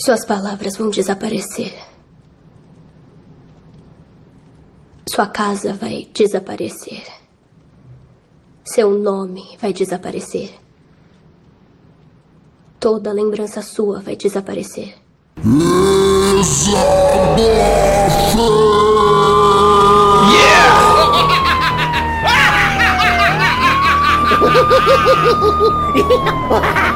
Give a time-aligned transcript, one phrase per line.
[0.00, 1.74] Suas palavras vão desaparecer.
[5.08, 7.04] Sua casa vai desaparecer.
[8.64, 10.54] Seu nome vai desaparecer.
[12.78, 14.94] Toda lembrança sua vai desaparecer.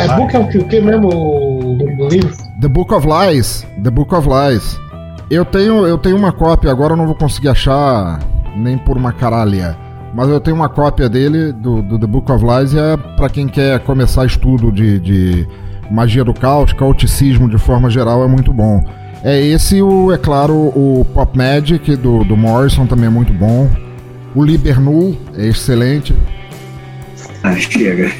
[0.00, 2.36] É, book é o que, mesmo o livro?
[2.60, 3.66] The Book of Lies.
[3.82, 4.78] The Book of Lies.
[5.30, 8.18] Eu tenho, eu tenho uma cópia, agora eu não vou conseguir achar
[8.56, 9.76] nem por uma caralha.
[10.12, 13.28] Mas eu tenho uma cópia dele, do, do The Book of Lies, e é pra
[13.28, 15.46] quem quer começar estudo de, de
[15.88, 18.84] magia do caos, cauticismo de forma geral, é muito bom.
[19.22, 23.70] É esse, o, é claro, o Pop Magic do, do Morrison também é muito bom.
[24.34, 26.12] O Libernu é excelente.
[27.44, 28.10] Ah, chega.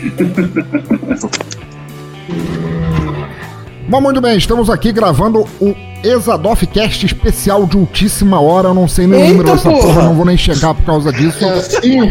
[3.88, 8.68] Bom, muito bem, estamos aqui gravando o Exadoff Cast especial de ultíssima hora.
[8.68, 9.82] Eu não sei nem o número dessa porra!
[9.82, 11.44] porra, não vou nem chegar por causa disso.
[11.44, 12.10] É assim?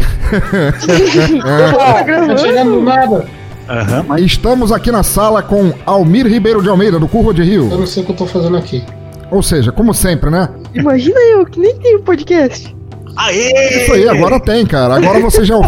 [2.26, 3.26] Tá chegando do nada.
[3.68, 7.46] Aham, mas Estamos aqui na sala com Almir Ribeiro de Almeida, do Curva de Eu
[7.68, 7.78] Rio.
[7.78, 8.82] não sei o que eu tô fazendo aqui.
[9.30, 10.48] Ou seja, como sempre, né?
[10.74, 12.74] Imagina eu, que nem tenho podcast.
[13.20, 13.82] Aê!
[13.82, 14.94] Isso aí, agora tem, cara.
[14.96, 15.58] Agora você já é,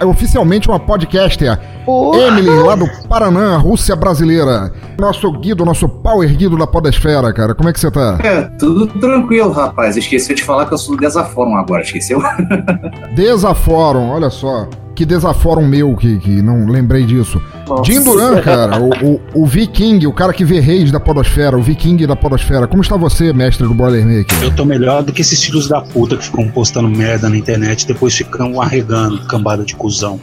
[0.00, 1.58] é oficialmente uma podcaster.
[1.84, 2.18] Porra.
[2.18, 4.72] Emily, lá do Paraná, Rússia brasileira.
[4.98, 7.54] Nosso guido, nosso power guido da podesfera, cara.
[7.54, 8.18] Como é que você tá?
[8.24, 9.96] É, tudo tranquilo, rapaz.
[9.96, 12.20] Esqueci de falar que eu sou do Desaforum agora, esqueceu?
[13.14, 14.66] Desaforam, olha só.
[14.96, 17.40] Que desaforam meu, que, que não lembrei disso.
[17.68, 17.84] Nossa.
[17.84, 21.60] Jim Duran, cara, o, o, o Viking, o cara que vê reis da podosfera, o
[21.60, 22.66] Viking da podosfera.
[22.66, 24.42] Como está você, mestre do Boilermaker?
[24.42, 27.82] Eu tô melhor do que esses filhos da puta que ficam postando merda na internet
[27.82, 30.18] e depois ficam arregando cambada de cuzão.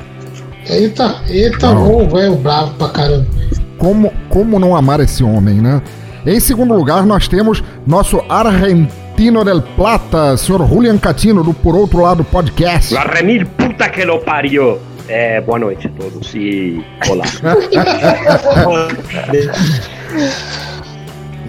[0.67, 3.27] Eita, eita, ô, velho, bravo pra caramba.
[3.77, 5.83] Como, como não amar esse homem, né?
[6.25, 12.01] Em segundo lugar, nós temos nosso Argentino del Plata, senhor Julian Catino, do Por Outro
[12.01, 12.91] Lado Podcast.
[12.93, 13.03] La
[13.73, 14.77] puta que lo pariu!
[15.07, 17.25] É, boa noite a todos e olá.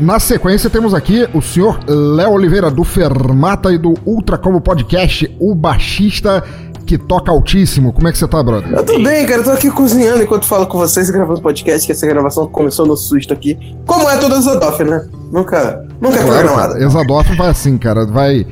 [0.01, 5.31] Na sequência, temos aqui o senhor Léo Oliveira, do Fermata e do Ultra Como Podcast,
[5.39, 6.43] o baixista
[6.85, 7.93] que toca altíssimo.
[7.93, 8.73] Como é que você tá, brother?
[8.73, 9.41] Eu tô bem, cara.
[9.41, 12.97] Eu tô aqui cozinhando enquanto falo com vocês, gravando podcast, que essa gravação começou no
[12.97, 13.57] susto aqui.
[13.87, 15.07] Como é toda Zodoff, né?
[15.31, 16.83] Nunca, nunca é programada.
[16.83, 18.05] Exadoff vai assim, cara.
[18.05, 18.47] Vai.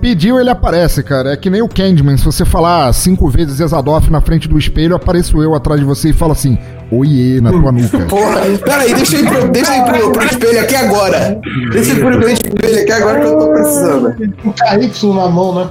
[0.00, 1.32] Pediu, ele aparece, cara.
[1.32, 2.16] É que nem o Candyman.
[2.16, 6.10] Se você falar cinco vezes Exadoff na frente do espelho, apareço eu atrás de você
[6.10, 6.56] e falo assim:
[6.90, 7.98] Oiê, na tua nuca.
[8.06, 11.40] Porra, peraí, deixa eu ir, pro, deixa eu ir pro, pro espelho aqui agora.
[11.72, 14.08] Deixa eu ir pro espelho aqui agora que eu tô precisando.
[14.44, 15.68] Um KY na mão, né?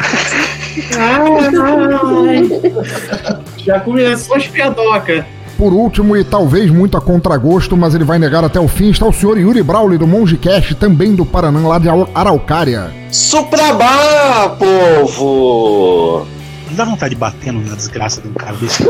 [3.64, 5.24] Já começou as piadocas.
[5.60, 9.04] Por último, e talvez muito a contragosto, mas ele vai negar até o fim, está
[9.04, 12.90] o senhor Yuri Brauli, do Monge Cash, também do Paranã, lá de Ar- Araucária.
[13.12, 16.26] Suprabá, povo!
[16.70, 18.82] Não dá vontade de bater na desgraça de um cara desse.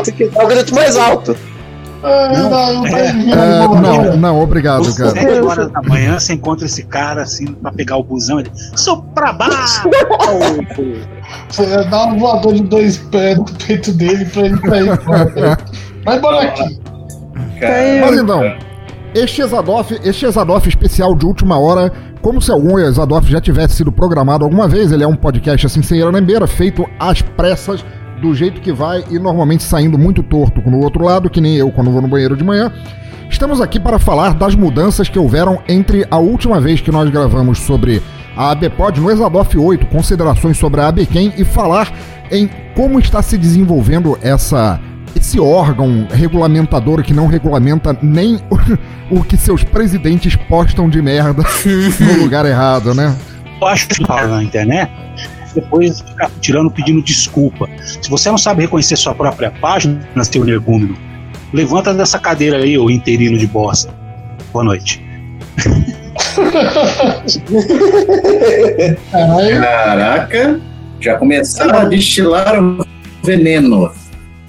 [0.00, 1.36] Esse aqui tá o grito mais alto.
[2.02, 2.50] Ah, Não,
[2.82, 5.10] tá é, É, não, não, obrigado, Às cara.
[5.10, 8.38] 7 horas da manhã você encontra esse cara assim pra pegar o busão.
[8.38, 8.50] Ele.
[8.76, 9.88] Sou pra baixo!
[11.50, 15.58] Você dar um voador de dois pés no peito dele pra ele cair fora.
[16.04, 16.80] Vai embora aqui.
[18.00, 18.42] Mas então,
[19.14, 21.92] este Exadoff, este Exadoff especial de última hora,
[22.22, 25.82] como se algum Exadoff já tivesse sido programado alguma vez, ele é um podcast assim
[25.82, 27.84] sem lambeira, feito às pressas,
[28.20, 31.70] do jeito que vai e normalmente saindo muito torto no outro lado, que nem eu
[31.70, 32.72] quando vou no banheiro de manhã.
[33.30, 37.58] Estamos aqui para falar das mudanças que houveram entre a última vez que nós gravamos
[37.58, 38.02] sobre
[38.36, 41.92] a ABPOD no Exadoff 8, considerações sobre a ABQuem e falar
[42.30, 44.80] em como está se desenvolvendo essa
[45.16, 48.36] esse órgão regulamentador que não regulamenta nem
[49.10, 51.42] o, o que seus presidentes postam de merda
[52.00, 53.16] no lugar errado, né?
[54.06, 54.90] Fala na internet,
[55.60, 57.68] depois ficar tirando pedindo desculpa.
[57.84, 60.96] Se você não sabe reconhecer sua própria página, seu energúmeno,
[61.52, 63.92] levanta dessa cadeira aí, ô interino de bosta.
[64.52, 65.02] Boa noite.
[69.60, 70.60] Caraca,
[71.00, 72.84] já começaram a destilar o
[73.22, 73.90] veneno.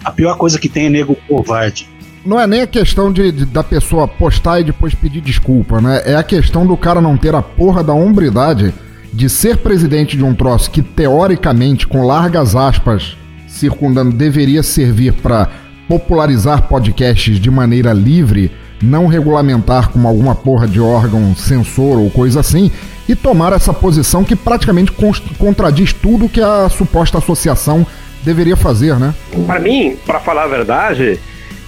[0.04, 1.88] A pior coisa que tem é nego covarde.
[2.26, 6.02] não é nem a questão de, de- da pessoa postar e depois pedir desculpa, né?
[6.06, 8.74] É a questão do cara não ter a porra da hombridade
[9.12, 13.18] de ser presidente de um troço que, teoricamente, com largas aspas
[13.48, 15.50] circundando, deveria servir para
[15.88, 18.52] popularizar podcasts de maneira livre,
[18.82, 22.72] não regulamentar como alguma porra de órgão censor ou coisa assim,
[23.08, 24.92] e tomar essa posição que praticamente
[25.38, 27.86] contradiz tudo que a suposta associação
[28.24, 29.16] deveria fazer, né?
[29.48, 31.20] Para mim, para falar a verdade,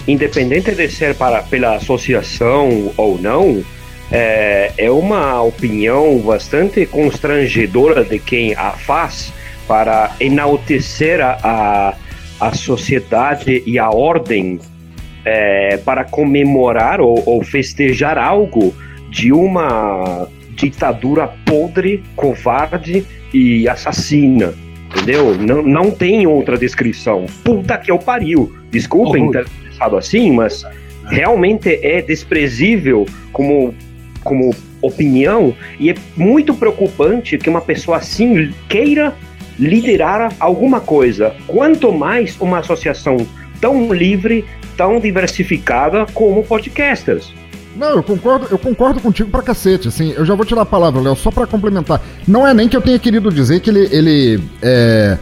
[0.08, 3.64] independente de ser para, pela associação ou não,
[4.12, 9.34] é, é uma opinião bastante constrangedora de quem a faz
[9.68, 11.96] para enaltecer a,
[12.40, 14.60] a, sociedade e a ordem
[15.24, 18.74] é, para comemorar ou, ou festejar algo
[19.10, 24.54] de uma ditadura podre, covarde e assassina.
[24.88, 25.38] Entendeu?
[25.38, 27.26] Não, não tem outra descrição.
[27.46, 28.54] Puta que eu pariu.
[28.70, 29.46] Desculpem Horror.
[29.46, 30.66] ter pensado assim, mas
[31.10, 33.74] realmente é desprezível como,
[34.24, 39.14] como opinião e é muito preocupante que uma pessoa assim queira
[39.60, 41.36] liderar alguma coisa.
[41.48, 43.18] Quanto mais uma associação
[43.60, 44.44] tão livre,
[44.76, 47.32] tão diversificada como podcasters.
[47.76, 51.00] Não, eu concordo, eu concordo contigo pra cacete, assim, eu já vou tirar a palavra,
[51.02, 52.02] Léo, só pra complementar.
[52.28, 55.18] Não é nem que eu tenha querido dizer que ele, ele é,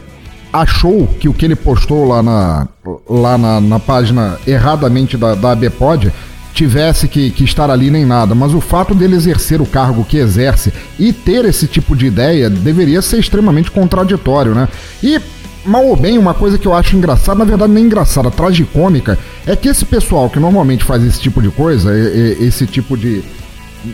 [0.52, 2.68] achou que o que ele postou lá na,
[3.07, 6.12] lá na, na página erradamente da, da ABPod
[6.54, 10.18] tivesse que, que estar ali nem nada, mas o fato dele exercer o cargo que
[10.18, 14.68] exerce e ter esse tipo de ideia deveria ser extremamente contraditório, né?
[15.01, 15.19] E
[15.66, 19.56] mal ou bem, uma coisa que eu acho engraçada, na verdade nem engraçada, tragicômica, é
[19.56, 21.92] que esse pessoal que normalmente faz esse tipo de coisa,
[22.40, 23.22] esse tipo de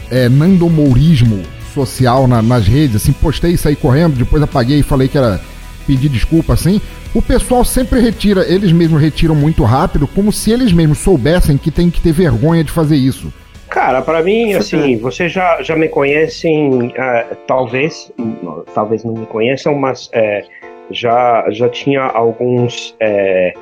[0.10, 1.42] é, nandomourismo
[1.74, 5.42] social na- nas redes, assim, postei e saí correndo, depois apaguei e falei que era
[5.86, 6.80] pedir desculpa, assim,
[7.16, 11.72] o pessoal sempre retira, eles mesmos retiram muito rápido, como se eles mesmos soubessem que
[11.72, 13.34] tem que ter vergonha de fazer isso.
[13.70, 19.26] Cara, pra mim, assim, vocês já, já me conhecem, ah, talvez, não, talvez não me
[19.26, 20.44] conheçam, mas é,
[20.92, 23.54] já, já tinha alguns é,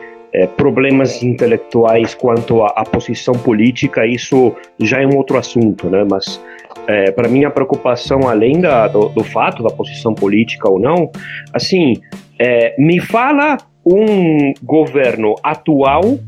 [0.58, 6.04] problemas intelectuais quanto à, posição política, isso já é um outro assunto, né?
[6.10, 6.42] Mas
[6.88, 11.12] é, para mim a preocupação, além da, do, do fato da posição política ou não,
[11.54, 12.02] assim,
[12.46, 16.20] é, me fala um governo atual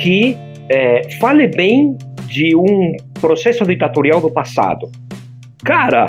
[0.00, 0.36] que
[0.68, 1.96] é, fale bem
[2.28, 4.88] de um processo ditatorial do passado.
[5.64, 6.06] Cara,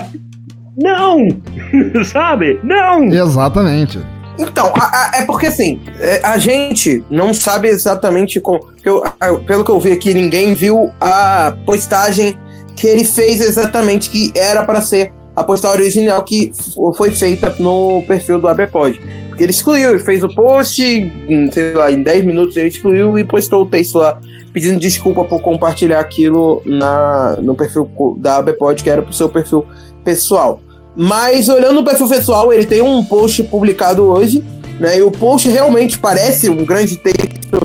[0.76, 1.26] não!
[2.04, 2.60] Sabe?
[2.62, 3.04] Não!
[3.06, 3.98] Exatamente.
[4.38, 8.60] Então, a- a- é porque assim, é, a gente não sabe exatamente como.
[8.60, 12.36] porque eu- a- pelo que eu vi aqui, ninguém viu a postagem
[12.76, 16.52] que ele fez exatamente, que era para ser a postagem original que
[16.96, 19.00] foi feita no perfil do ABPod.
[19.38, 23.24] Ele excluiu, ele fez o post, em, sei lá, em 10 minutos ele excluiu e
[23.24, 24.20] postou o texto lá
[24.52, 27.88] pedindo desculpa por compartilhar aquilo na, no perfil
[28.18, 29.64] da ABPod, que era pro seu perfil
[30.04, 30.60] pessoal.
[30.96, 34.42] Mas olhando o perfil pessoal, ele tem um post publicado hoje,
[34.80, 34.98] né?
[34.98, 37.60] E o post realmente parece um grande texto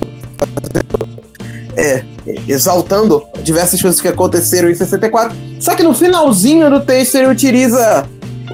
[1.76, 2.04] é,
[2.46, 5.36] exaltando diversas coisas que aconteceram em 64.
[5.58, 8.06] Só que no finalzinho do texto ele utiliza.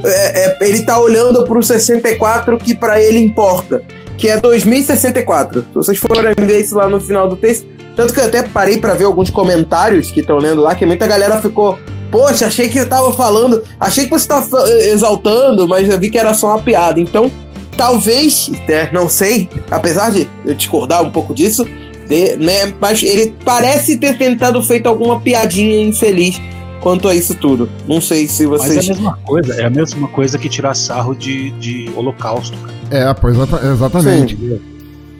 [0.05, 3.83] É, é, ele tá olhando pro 64 que pra ele importa,
[4.17, 5.63] que é 2064.
[5.63, 7.67] Se vocês forem ver isso lá no final do texto,
[7.97, 11.07] tanto que eu até parei pra ver alguns comentários que estão lendo lá, que muita
[11.07, 11.79] galera ficou.
[12.11, 16.11] Poxa, achei que eu tava falando, achei que você tava eh, exaltando, mas eu vi
[16.11, 17.01] que era só uma piada.
[17.01, 17.31] Então,
[17.77, 21.65] talvez, né, não sei, apesar de eu discordar um pouco disso,
[22.09, 26.41] de- né, mas ele parece ter tentado feito alguma piadinha infeliz
[26.81, 27.69] quanto a isso tudo.
[27.87, 28.89] Não sei se Mas é a vocês.
[28.89, 32.57] mesma coisa, é a mesma coisa que tirar sarro de, de holocausto.
[32.59, 32.75] cara.
[32.91, 34.61] É, pois exata- exatamente.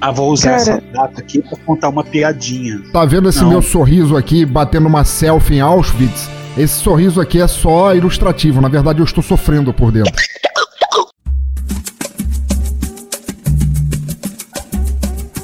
[0.01, 2.81] Ah, vou usar Cara- essa data aqui pra contar uma piadinha.
[2.93, 3.51] Tá vendo esse Não.
[3.51, 6.29] meu sorriso aqui batendo uma selfie em Auschwitz?
[6.57, 10.13] Esse sorriso aqui é só ilustrativo, na verdade eu estou sofrendo por dentro.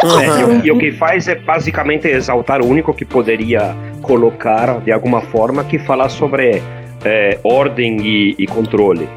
[0.04, 4.80] É, e, o, e o que faz é basicamente exaltar o único que poderia colocar
[4.82, 6.62] de alguma forma que falar sobre
[7.04, 9.08] é, ordem e, e controle.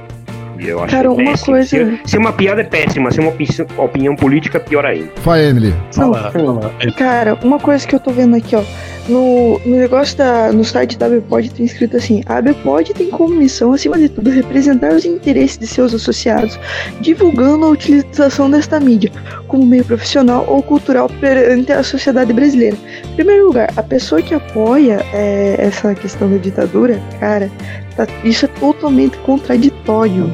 [0.58, 1.46] E eu acho Cara, uma péssimo.
[1.46, 5.10] coisa- Se, se uma piada é péssima, se uma opi- opinião política, pior ainda.
[5.24, 5.74] Vai, Emily.
[5.92, 6.72] Fala, fala.
[6.80, 8.62] É, Cara, uma coisa que eu tô vendo aqui, ó.
[9.06, 10.50] No, no negócio da.
[10.50, 14.30] No site da ABPOD tem escrito assim: a ABPOD tem como missão, acima de tudo,
[14.30, 16.58] representar os interesses de seus associados,
[17.02, 19.10] divulgando a utilização desta mídia
[19.46, 22.78] como meio profissional ou cultural perante a sociedade brasileira.
[23.12, 27.50] Em primeiro lugar, a pessoa que apoia é, essa questão da ditadura, cara,
[27.96, 30.32] tá- isso é totalmente contraditório.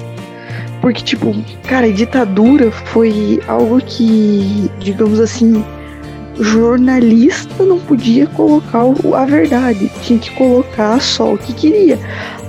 [0.80, 1.34] Porque, tipo,
[1.68, 5.62] cara, ditadura foi algo que, digamos assim,
[6.38, 8.84] jornalista não podia colocar
[9.14, 11.98] a verdade, tinha que colocar só o que queria.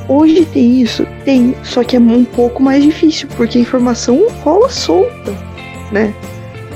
[0.08, 1.06] Hoje tem isso?
[1.26, 5.32] Tem, só que é um pouco mais difícil, porque a informação rola solta,
[5.92, 6.14] né?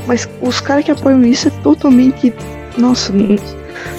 [0.08, 2.34] Mas os caras que apoiam isso é totalmente.
[2.78, 3.14] Nossa,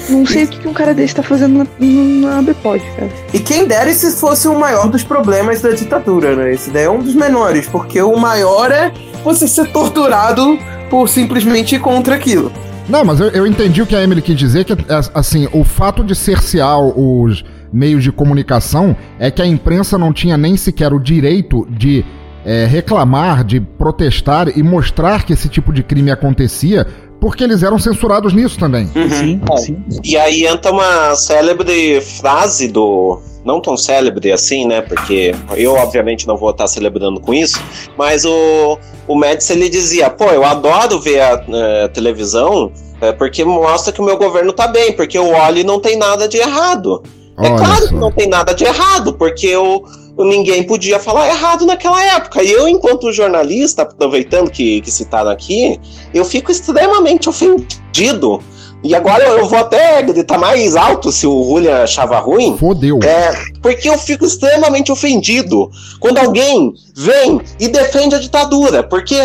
[0.09, 3.11] não, sei o que, que um cara desse tá fazendo na, na ABPOD, cara.
[3.33, 6.52] E quem dera se fosse o maior dos problemas da ditadura, né?
[6.52, 8.93] Esse daí é um dos menores, porque o maior é
[9.25, 10.59] você ser torturado
[10.90, 12.52] por simplesmente ir contra aquilo.
[12.88, 14.76] Não, mas eu, eu entendi o que a Emily quis dizer, que é,
[15.12, 20.37] assim, o fato de cercear os meios de comunicação é que a imprensa não tinha
[20.37, 22.05] nem sequer o direito de
[22.45, 26.87] é, reclamar, de protestar e mostrar que esse tipo de crime acontecia,
[27.21, 28.87] porque eles eram censurados nisso também.
[28.89, 29.85] Sim, sim.
[30.05, 33.21] E aí entra uma célebre frase do.
[33.45, 34.81] Não tão célebre assim, né?
[34.83, 37.63] Porque eu, obviamente, não vou estar celebrando com isso.
[37.97, 43.45] Mas o, o Médici ele dizia: pô, eu adoro ver a eh, televisão eh, porque
[43.45, 47.03] mostra que o meu governo tá bem, porque o Oli não tem nada de errado.
[47.39, 47.89] É Olha claro só.
[47.89, 49.85] que não tem nada de errado, porque o
[50.25, 52.43] ninguém podia falar errado naquela época.
[52.43, 55.79] E eu, enquanto jornalista, aproveitando que, que citaram aqui,
[56.15, 58.41] eu fico extremamente ofendido.
[58.83, 62.57] E agora eu vou até gritar mais alto se o Julian achava ruim.
[62.57, 63.01] Fodeu.
[63.03, 68.83] É, porque eu fico extremamente ofendido quando alguém vem e defende a ditadura.
[68.83, 69.21] Porque,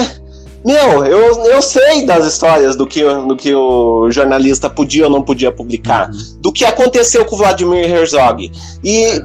[0.66, 5.22] meu, eu, eu sei das histórias do que, do que o jornalista podia ou não
[5.22, 8.52] podia publicar, do que aconteceu com o Vladimir Herzog.
[8.84, 9.22] E.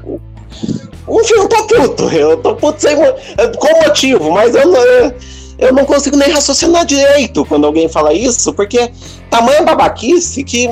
[1.09, 2.05] Enfim, eu tô puto.
[2.11, 5.13] Eu tô puto sem, com motivo, mas eu não,
[5.59, 8.91] eu não consigo nem raciocinar direito quando alguém fala isso, porque
[9.31, 10.69] tamanho babaquice que.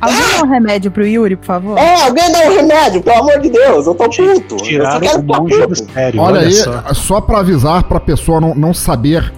[0.00, 1.76] Alguém dá um remédio pro Yuri, por favor?
[1.78, 4.54] É, alguém dá um remédio, pelo amor de Deus, eu tô puto.
[4.54, 5.92] Eu só Tiraram quero o puto.
[5.92, 6.20] sério.
[6.20, 6.94] Olha, Olha, aí, só.
[6.94, 7.20] só.
[7.20, 9.32] pra avisar pra pessoa não, não saber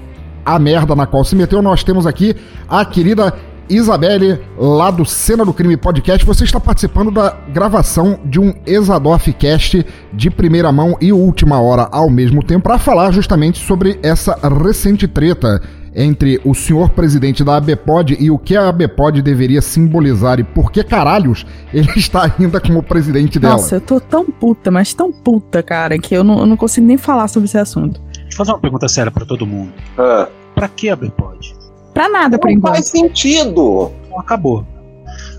[0.44, 2.34] a merda na qual se meteu, nós temos aqui
[2.68, 3.32] a querida
[3.70, 6.26] Isabelle, lá do Cena do Crime Podcast.
[6.26, 11.88] Você está participando da gravação de um Exadoff Cast de primeira mão e última hora
[11.92, 15.62] ao mesmo tempo, para falar justamente sobre essa recente treta
[15.94, 20.70] entre o senhor presidente da ABPOD e o que a ABPOD deveria simbolizar e por
[20.70, 23.54] que caralhos ele está ainda como presidente dela.
[23.54, 26.86] Nossa, eu tô tão puta, mas tão puta, cara, que eu não, eu não consigo
[26.86, 28.00] nem falar sobre esse assunto.
[28.12, 29.72] Deixa eu fazer uma pergunta séria pra todo mundo.
[29.98, 31.54] Ah, Pra que a Bpod?
[32.00, 32.74] Pra nada, por não enquanto.
[32.76, 33.92] faz sentido.
[34.06, 34.64] Então acabou.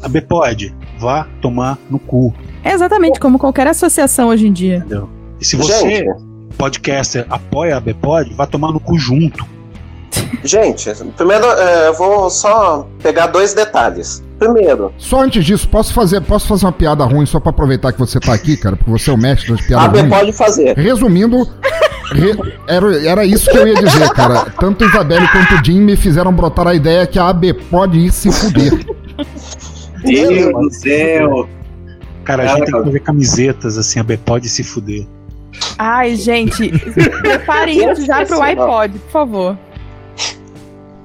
[0.03, 2.31] A Bpod, vá tomar no cu.
[2.63, 4.77] É exatamente como qualquer associação hoje em dia.
[4.77, 5.09] Entendeu?
[5.39, 6.09] E se você, Gente.
[6.57, 9.43] podcaster, apoia a Bpod, vá tomar no cu junto.
[10.43, 14.23] Gente, primeiro é, eu vou só pegar dois detalhes.
[14.37, 17.99] Primeiro, Só antes disso, posso fazer, posso fazer uma piada ruim só pra aproveitar que
[17.99, 18.75] você tá aqui, cara?
[18.75, 20.09] Porque você é o mestre das a piadas AB ruins.
[20.15, 20.77] pode fazer.
[20.77, 21.47] Resumindo,
[22.13, 24.45] re- era, era isso que eu ia dizer, cara.
[24.59, 28.11] Tanto Isabelle quanto o Jim me fizeram brotar a ideia que a AB pode ir
[28.11, 28.73] se fuder.
[30.03, 31.49] Meu Deus do céu.
[32.23, 35.05] Cara, a gente tem que fazer camisetas assim, a Bpod se fuder.
[35.77, 36.69] Ai, gente,
[37.21, 39.57] preparem isso já pro iPod, por favor.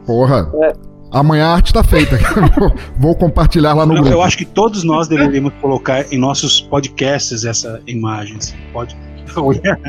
[0.07, 0.51] Porra.
[0.63, 0.73] É.
[1.13, 2.17] Amanhã a arte tá feita.
[2.59, 4.17] Vou- Vou compartilhar lá no Não, grupo.
[4.17, 8.37] eu acho que todos nós deveríamos colocar em nossos podcasts essa imagem.
[8.37, 8.55] assim.
[8.73, 8.97] Pode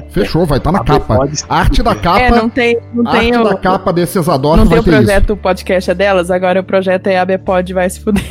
[0.10, 1.18] Fechou, vai estar na A capa.
[1.50, 2.20] A arte da capa.
[2.20, 4.80] É, não tem, não a tem arte o, da capa desse Exadoff não vai tem
[4.80, 5.02] o ter isso.
[5.04, 8.24] projeto podcast é delas, agora o projeto é a Bepod vai se fuder.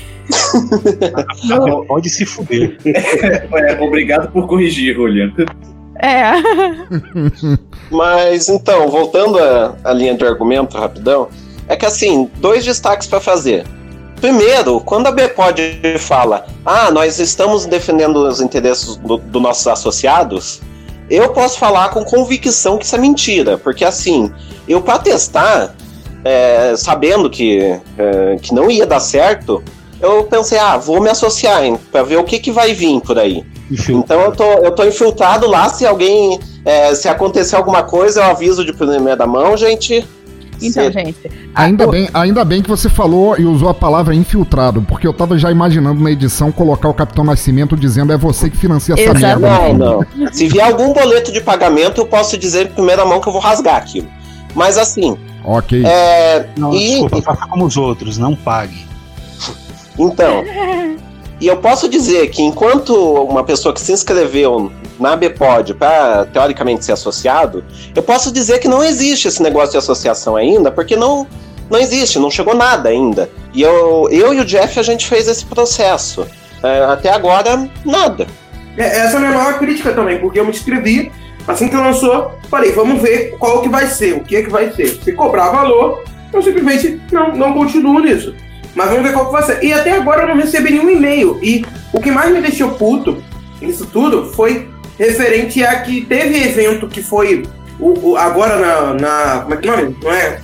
[1.87, 2.77] Pode se fuder.
[2.87, 5.33] É, obrigado por corrigir, Juliano.
[5.99, 6.33] É.
[7.91, 11.29] Mas então, voltando à, à linha de argumento rapidão,
[11.69, 13.65] é que assim, dois destaques para fazer.
[14.21, 15.61] Primeiro, quando a Bpod
[15.99, 20.61] fala, ah, nós estamos defendendo os interesses dos do nossos associados,
[21.09, 24.33] eu posso falar com convicção que isso é mentira, porque assim,
[24.69, 25.75] eu para testar,
[26.25, 29.63] é, sabendo que, é, que não ia dar certo,
[30.01, 33.45] eu pensei, ah, vou me associar, pra ver o que, que vai vir por aí.
[33.89, 36.39] Então eu tô, eu tô infiltrado lá, se alguém.
[36.65, 40.07] é, se acontecer alguma coisa, eu aviso de primeira mão, gente.
[40.63, 41.17] Então, Cê- gente.
[41.55, 45.13] Ainda a- bem, ainda bem que você falou e usou a palavra infiltrado, porque eu
[45.13, 49.03] tava já imaginando na edição colocar o Capitão Nascimento dizendo é você que financia essa
[49.17, 49.41] Exato.
[49.41, 49.73] merda.
[49.73, 50.33] Não, não.
[50.33, 53.41] Se vier algum boleto de pagamento, eu posso dizer em primeira mão que eu vou
[53.43, 54.09] rasgar aquilo.
[54.55, 55.83] Mas assim, Ok.
[55.85, 56.47] é.
[56.57, 58.87] Não, e, desculpa, faça como os outros, não pague.
[59.99, 60.43] Então,
[61.41, 66.85] e eu posso dizer que enquanto uma pessoa que se inscreveu na Bpod para teoricamente
[66.85, 67.63] ser associado,
[67.95, 71.27] eu posso dizer que não existe esse negócio de associação ainda, porque não
[71.69, 73.29] não existe, não chegou nada ainda.
[73.53, 76.27] E eu, eu e o Jeff a gente fez esse processo.
[76.63, 78.27] É, até agora, nada.
[78.77, 81.11] É, essa é a minha maior crítica também, porque eu me inscrevi,
[81.47, 84.71] assim que lançou, falei, vamos ver qual que vai ser, o que é que vai
[84.73, 84.89] ser.
[85.03, 88.35] Se cobrar valor, eu simplesmente não, não continuo nisso.
[88.77, 89.65] Mas vamos ver qual que vai ser.
[89.65, 91.39] E até agora eu não recebi nenhum e-mail.
[91.43, 93.21] E o que mais me deixou puto
[93.61, 94.69] nisso tudo foi
[94.99, 97.43] referente a que teve evento que foi
[97.81, 99.41] o, o- agora na, na.
[99.43, 99.97] Como é que é o nome?
[100.03, 100.39] Não é?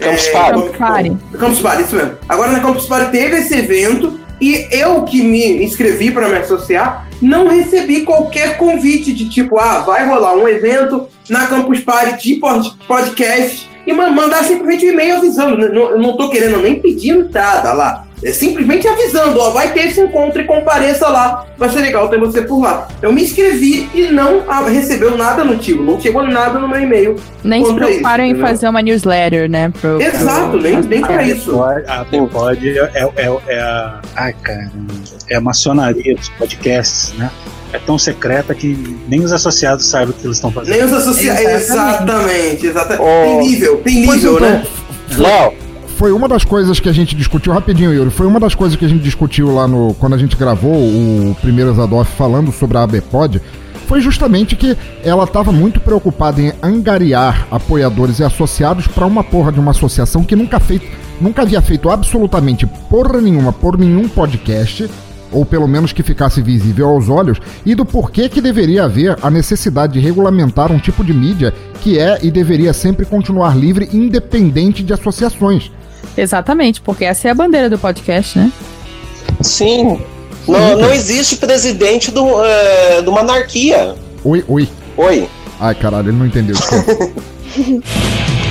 [0.00, 0.54] Campus É, Party.
[0.60, 1.16] Campus Party.
[1.38, 2.12] Campus Party, isso mesmo.
[2.28, 7.06] Agora na Campus Party teve esse evento e eu que me inscrevi para me associar
[7.20, 12.34] não recebi qualquer convite de tipo, ah, vai rolar um evento na Campus Party de
[12.36, 15.56] pod- podcast e ma- mandar simplesmente um e-mail avisando.
[15.56, 18.04] Não- Eu não tô querendo nem pedir entrada lá.
[18.22, 21.46] É simplesmente avisando, ó, vai ter esse encontro e compareça lá.
[21.56, 22.86] Vai ser legal ter você por lá.
[23.00, 25.82] Eu me inscrevi e não recebeu nada no tio.
[25.82, 27.16] Não chegou nada no meu e-mail.
[27.42, 29.70] Nem se preocuparam isso, em fazer uma newsletter, né?
[29.70, 31.62] Pro, pro- Exato, nem, nem pra isso.
[31.88, 34.00] A Bepod é, é, é, é a.
[34.14, 34.70] Ai, cara.
[35.30, 37.30] É a maçonaria dos podcasts, né?
[37.72, 40.74] É tão secreta que nem os associados sabem o que eles estão fazendo.
[40.74, 41.40] Nem os associados.
[41.40, 42.00] Exatamente.
[42.00, 43.02] Exatamente, exatamente.
[43.02, 43.24] Oh.
[43.24, 44.66] Tem nível, tem Pois nível, então, né?
[45.16, 45.52] Léo,
[45.96, 48.84] Foi uma das coisas que a gente discutiu, rapidinho, Yuri, foi uma das coisas que
[48.84, 49.94] a gente discutiu lá no.
[49.94, 53.40] Quando a gente gravou o primeiro Zadoff falando sobre a ABPOD,
[53.86, 59.52] foi justamente que ela estava muito preocupada em angariar apoiadores e associados para uma porra
[59.52, 60.86] de uma associação que nunca, feito,
[61.20, 64.88] nunca havia feito absolutamente porra nenhuma por nenhum podcast,
[65.30, 69.30] ou pelo menos que ficasse visível aos olhos, e do porquê que deveria haver a
[69.30, 74.82] necessidade de regulamentar um tipo de mídia que é e deveria sempre continuar livre, independente
[74.82, 75.70] de associações.
[76.16, 78.52] Exatamente, porque essa é a bandeira do podcast, né?
[79.40, 80.00] sim.
[80.48, 83.94] Não, não existe presidente do, é, de uma anarquia.
[84.24, 84.68] Oi, oi.
[84.96, 85.28] Oi.
[85.60, 86.56] Ai, caralho, ele não entendeu.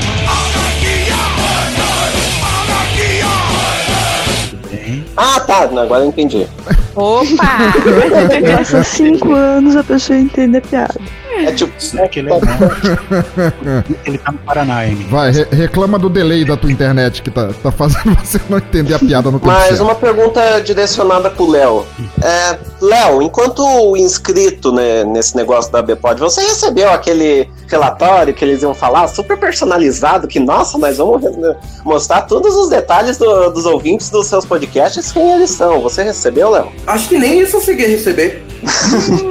[5.22, 5.68] Ah, tá.
[5.68, 6.48] Não, agora eu entendi.
[6.96, 7.28] Opa!
[8.58, 10.96] Passa cinco anos a pessoa entende a piada.
[11.38, 11.72] É tipo.
[11.98, 12.40] é que ele é
[14.06, 15.04] Ele tá no Paraná, Amy.
[15.10, 18.94] Vai, re- reclama do delay da tua internet que tá, tá fazendo você não entender
[18.94, 19.84] a piada no tempo Mas certo.
[19.84, 21.86] uma pergunta direcionada pro Léo.
[22.22, 28.62] É, Léo, enquanto inscrito né, nesse negócio da Bpod, você recebeu aquele relatório que eles
[28.64, 31.56] iam falar, super personalizado, que, nossa, nós vamos né,
[31.86, 35.80] mostrar todos os detalhes do- dos ouvintes dos seus podcasts, quem eles são.
[35.82, 36.72] Você recebeu, Léo?
[36.88, 38.44] Acho que nem isso eu consegui receber.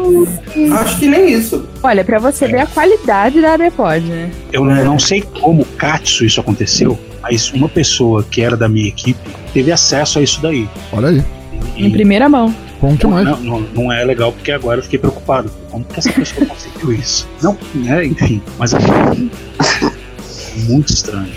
[0.81, 1.68] Acho que nem isso.
[1.83, 4.31] Olha, pra você ver a qualidade da ABPod, né?
[4.53, 9.18] Eu não sei como Katsu isso aconteceu, mas uma pessoa que era da minha equipe
[9.53, 10.68] teve acesso a isso daí.
[10.92, 11.22] Olha aí,
[11.77, 12.55] Em primeira mão.
[12.80, 13.26] Conte Não, mais.
[13.26, 15.50] não, não, não é legal porque agora eu fiquei preocupado.
[15.70, 17.28] Como que essa pessoa conseguiu isso?
[17.42, 18.04] Não, né?
[18.06, 18.78] Enfim, mas é
[20.68, 21.32] muito estranho.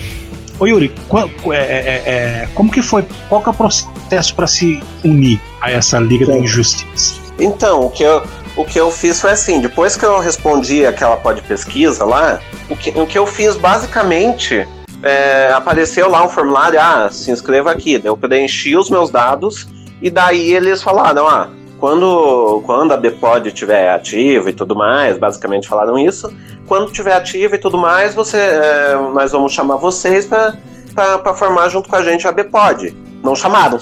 [0.59, 3.03] Ô Yuri, qual- é, é, é, como que foi?
[3.27, 7.15] Qual que é o processo para se unir a essa Liga da Injustiça?
[7.39, 8.21] Então, o que eu,
[8.55, 12.75] o que eu fiz foi assim, depois que eu respondi aquela pod pesquisa lá, o
[12.75, 14.67] que, o que eu fiz basicamente
[15.01, 17.99] é, apareceu lá um formulário, ah, se inscreva aqui.
[18.03, 19.67] Eu preenchi os meus dados
[20.01, 25.67] e daí eles falaram, ah, quando, quando a Bpod estiver ativa e tudo mais, basicamente
[25.67, 26.31] falaram isso,
[26.67, 31.89] quando estiver ativa e tudo mais, você, é, nós vamos chamar vocês para formar junto
[31.89, 32.95] com a gente a Bpod.
[33.23, 33.77] Não chamaram.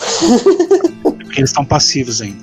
[1.04, 2.38] Porque eles estão passivos ainda.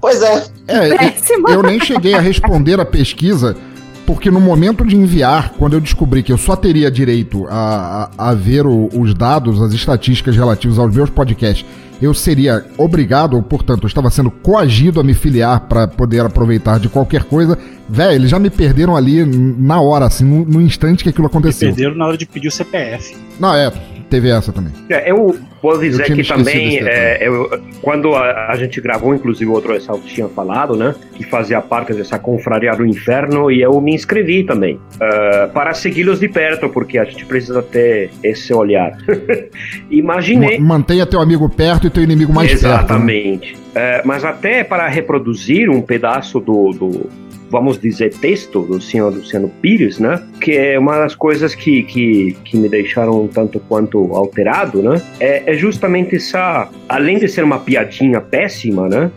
[0.00, 0.44] Pois é.
[0.68, 1.50] É, Péssima.
[1.50, 3.56] eu nem cheguei a responder a pesquisa,
[4.04, 8.30] porque no momento de enviar, quando eu descobri que eu só teria direito a, a,
[8.30, 11.64] a ver o- os dados, as estatísticas relativas aos meus podcasts,
[12.00, 16.78] eu seria obrigado, ou portanto, eu estava sendo coagido a me filiar para poder aproveitar
[16.78, 17.58] de qualquer coisa.
[17.88, 21.68] Velho, eles já me perderam ali na hora, assim, no, no instante que aquilo aconteceu.
[21.68, 23.16] Perderam na hora de pedir o CPF.
[23.38, 23.72] Não, é,
[24.08, 24.72] teve essa também.
[24.88, 27.50] É, Eu vou dizer me que também, é, eu-
[27.82, 31.92] quando a, a gente gravou, inclusive o outro Exalto tinha falado, né, que fazia parte
[31.92, 36.98] dessa confraria do inferno, e eu me inscrevi também, ah, para segui-los de perto, porque
[36.98, 38.96] a gente precisa ter esse olhar.
[39.90, 40.58] Imaginei.
[40.58, 42.62] Ma- Mantenha teu amigo perto e teu inimigo mais perto.
[42.64, 42.68] né?
[42.74, 43.56] Exatamente.
[43.74, 47.10] É, mas até para reproduzir um pedaço do, do,
[47.50, 50.22] vamos dizer, texto do senhor Luciano Pires, né?
[50.40, 55.00] Que é uma das coisas que, que, que me deixaram um tanto quanto alterado, né?
[55.20, 59.10] É, é justamente essa, além de ser uma piadinha péssima, né?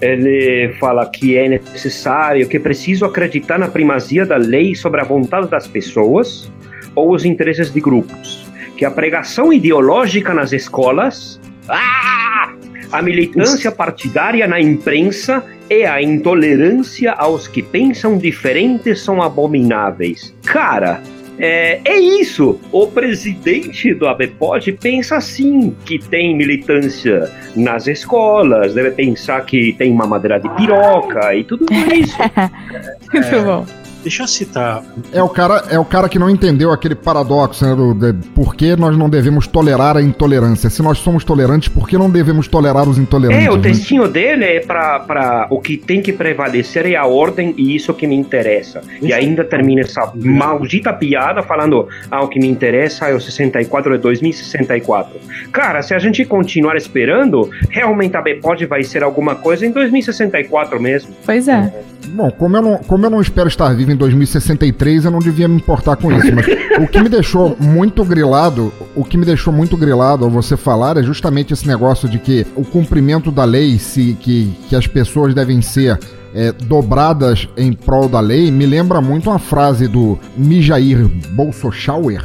[0.00, 5.04] Ele fala que é necessário, que é preciso acreditar na primazia da lei sobre a
[5.04, 6.50] vontade das pessoas
[6.94, 8.46] ou os interesses de grupos.
[8.76, 11.40] Que a pregação ideológica nas escolas.
[11.68, 12.54] Ah!
[12.92, 20.34] A militância partidária na imprensa e a intolerância aos que pensam diferentes são abomináveis.
[20.44, 21.02] Cara,
[21.38, 22.58] é, é isso.
[22.72, 29.92] O presidente do ABPOD pensa assim, que tem militância nas escolas, deve pensar que tem
[29.92, 32.16] mamadeira de piroca e tudo isso.
[33.12, 33.85] Muito bom.
[34.06, 34.84] Deixa eu citar.
[35.12, 37.74] É o cara, é o cara que não entendeu aquele paradoxo, né?
[37.74, 40.70] Do, de, por que nós não devemos tolerar a intolerância?
[40.70, 43.44] Se nós somos tolerantes, por que não devemos tolerar os intolerantes?
[43.44, 43.62] É, o né?
[43.62, 45.48] textinho dele é pra, pra.
[45.50, 48.80] O que tem que prevalecer é a ordem e isso que me interessa.
[49.02, 53.96] E ainda termina essa maldita piada falando: ah, o que me interessa é o 64
[53.96, 55.18] de 2064.
[55.50, 60.80] Cara, se a gente continuar esperando, realmente a Bpod vai ser alguma coisa em 2064
[60.80, 61.12] mesmo.
[61.24, 61.72] Pois é.
[62.08, 65.48] Bom, como eu, não, como eu não espero estar vivo em 2063, eu não devia
[65.48, 66.34] me importar com isso.
[66.34, 66.46] Mas
[66.82, 70.96] o que me deixou muito grilado, o que me deixou muito grilado ao você falar
[70.96, 75.34] é justamente esse negócio de que o cumprimento da lei, se, que, que as pessoas
[75.34, 75.98] devem ser
[76.34, 82.22] é, dobradas em prol da lei, me lembra muito uma frase do Mijair Bolsochauer,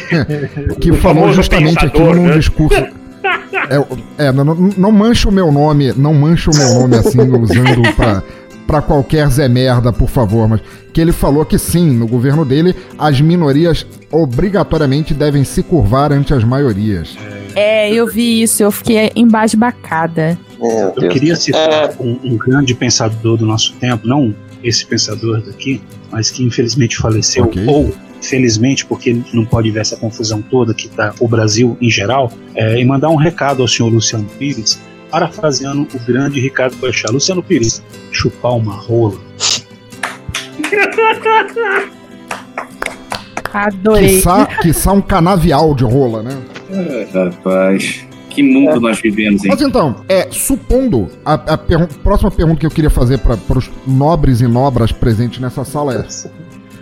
[0.80, 2.38] que falou justamente pensador, aquilo num né?
[2.38, 2.82] discurso.
[3.70, 7.20] É, é, não, não, não mancha o meu nome, não mancha o meu nome assim,
[7.20, 8.22] usando pra,
[8.66, 10.60] pra qualquer Zé Merda, por favor, mas
[10.92, 16.32] que ele falou que sim, no governo dele, as minorias obrigatoriamente devem se curvar ante
[16.32, 17.16] as maiorias.
[17.54, 20.38] É, eu vi isso, eu fiquei embasbacada.
[20.96, 26.30] Eu queria citar um, um grande pensador do nosso tempo, não esse pensador daqui, mas
[26.30, 31.28] que infelizmente faleceu, ou felizmente, porque não pode ver essa confusão toda que está o
[31.28, 34.80] Brasil em geral, é, e mandar um recado ao senhor Luciano Pires,
[35.14, 37.12] parafraseando o grande Ricardo Boechat.
[37.12, 39.14] Luciano Pires, chupar uma rola.
[43.52, 44.16] Adorei.
[44.16, 46.36] Quiçá, quiçá um canavial de rola, né?
[46.68, 49.52] É, rapaz, que mundo nós vivemos, hein?
[49.52, 53.70] Mas então, é, supondo, a, a pergun- próxima pergunta que eu queria fazer para os
[53.86, 56.04] nobres e nobras presentes nessa sala é: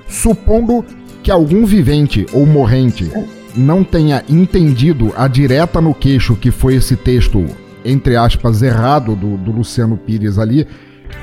[0.08, 0.82] supondo
[1.22, 3.12] que algum vivente ou morrente
[3.54, 7.44] não tenha entendido a direta no queixo que foi esse texto,
[7.84, 10.66] entre aspas, errado do, do Luciano Pires ali,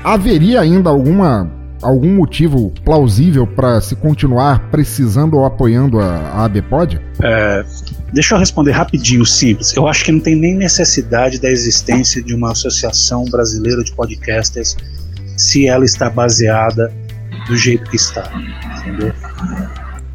[0.04, 7.00] haveria ainda alguma algum motivo plausível para se continuar precisando ou apoiando a, a ABPOD?
[7.22, 7.64] É,
[8.12, 9.74] deixa eu responder rapidinho, simples.
[9.74, 14.76] Eu acho que não tem nem necessidade da existência de uma associação brasileira de podcasters
[15.36, 16.92] se ela está baseada
[17.46, 18.30] do jeito que está.
[18.80, 19.12] Entendeu?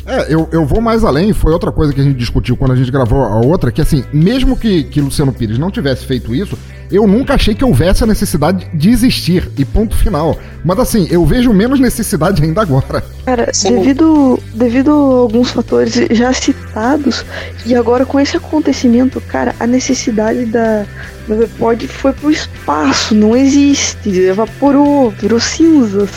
[0.05, 2.75] É, eu, eu vou mais além, foi outra coisa que a gente discutiu quando a
[2.75, 6.57] gente gravou a outra, que assim, mesmo que, que Luciano Pires não tivesse feito isso,
[6.91, 10.37] eu nunca achei que houvesse a necessidade de existir, e ponto final.
[10.63, 13.03] Mas assim, eu vejo menos necessidade ainda agora.
[13.25, 17.25] Cara, devido, devido a alguns fatores já citados,
[17.65, 20.85] e agora com esse acontecimento, cara, a necessidade da,
[21.27, 26.09] da Vpod foi pro espaço, não existe, evaporou, virou cinzas.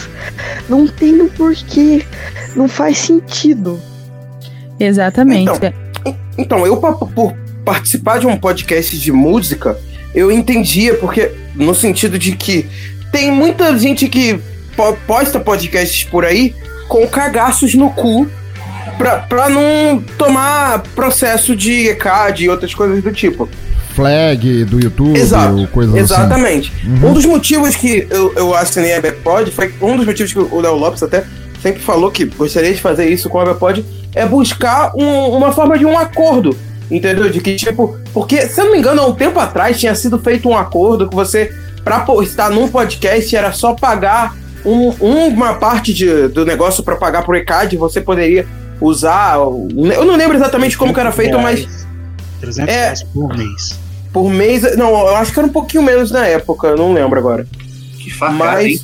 [0.68, 2.04] Não tem o porquê,
[2.54, 3.80] não faz sentido.
[4.78, 5.50] Exatamente.
[6.36, 9.76] Então, eu pa- por participar de um podcast de música,
[10.14, 12.66] eu entendia, porque no sentido de que
[13.12, 14.38] tem muita gente que
[14.76, 16.54] po- posta podcasts por aí
[16.88, 18.26] com cagaços no cu
[18.96, 23.48] pra, pra não tomar processo de ECAD e outras coisas do tipo.
[23.94, 26.72] Flag do YouTube, Exato, coisas exatamente.
[26.80, 26.90] assim.
[27.04, 27.10] Uhum.
[27.10, 30.60] Um dos motivos que eu, eu assinei a Bepod foi um dos motivos que o
[30.60, 31.24] Léo Lopes até
[31.60, 35.76] sempre falou que gostaria de fazer isso com a Bepod é buscar um- uma forma
[35.76, 36.56] de um acordo.
[36.90, 37.28] Entendeu?
[37.30, 40.18] De que, tipo, porque, se eu não me engano, há um tempo atrás tinha sido
[40.18, 41.52] feito um acordo que você
[41.84, 44.90] pra postar num podcast era só pagar um-
[45.28, 48.46] uma parte de- do negócio pra pagar pro ECAD, você poderia
[48.80, 49.36] usar.
[49.36, 51.66] Eu não lembro exatamente como que era feito, mas
[52.40, 52.78] 300 É.
[52.80, 53.78] reais por mês.
[54.12, 54.76] por mês.
[54.76, 57.46] Não, eu acho que era um pouquinho menos na época, eu não lembro agora.
[57.98, 58.80] Que facada, hein?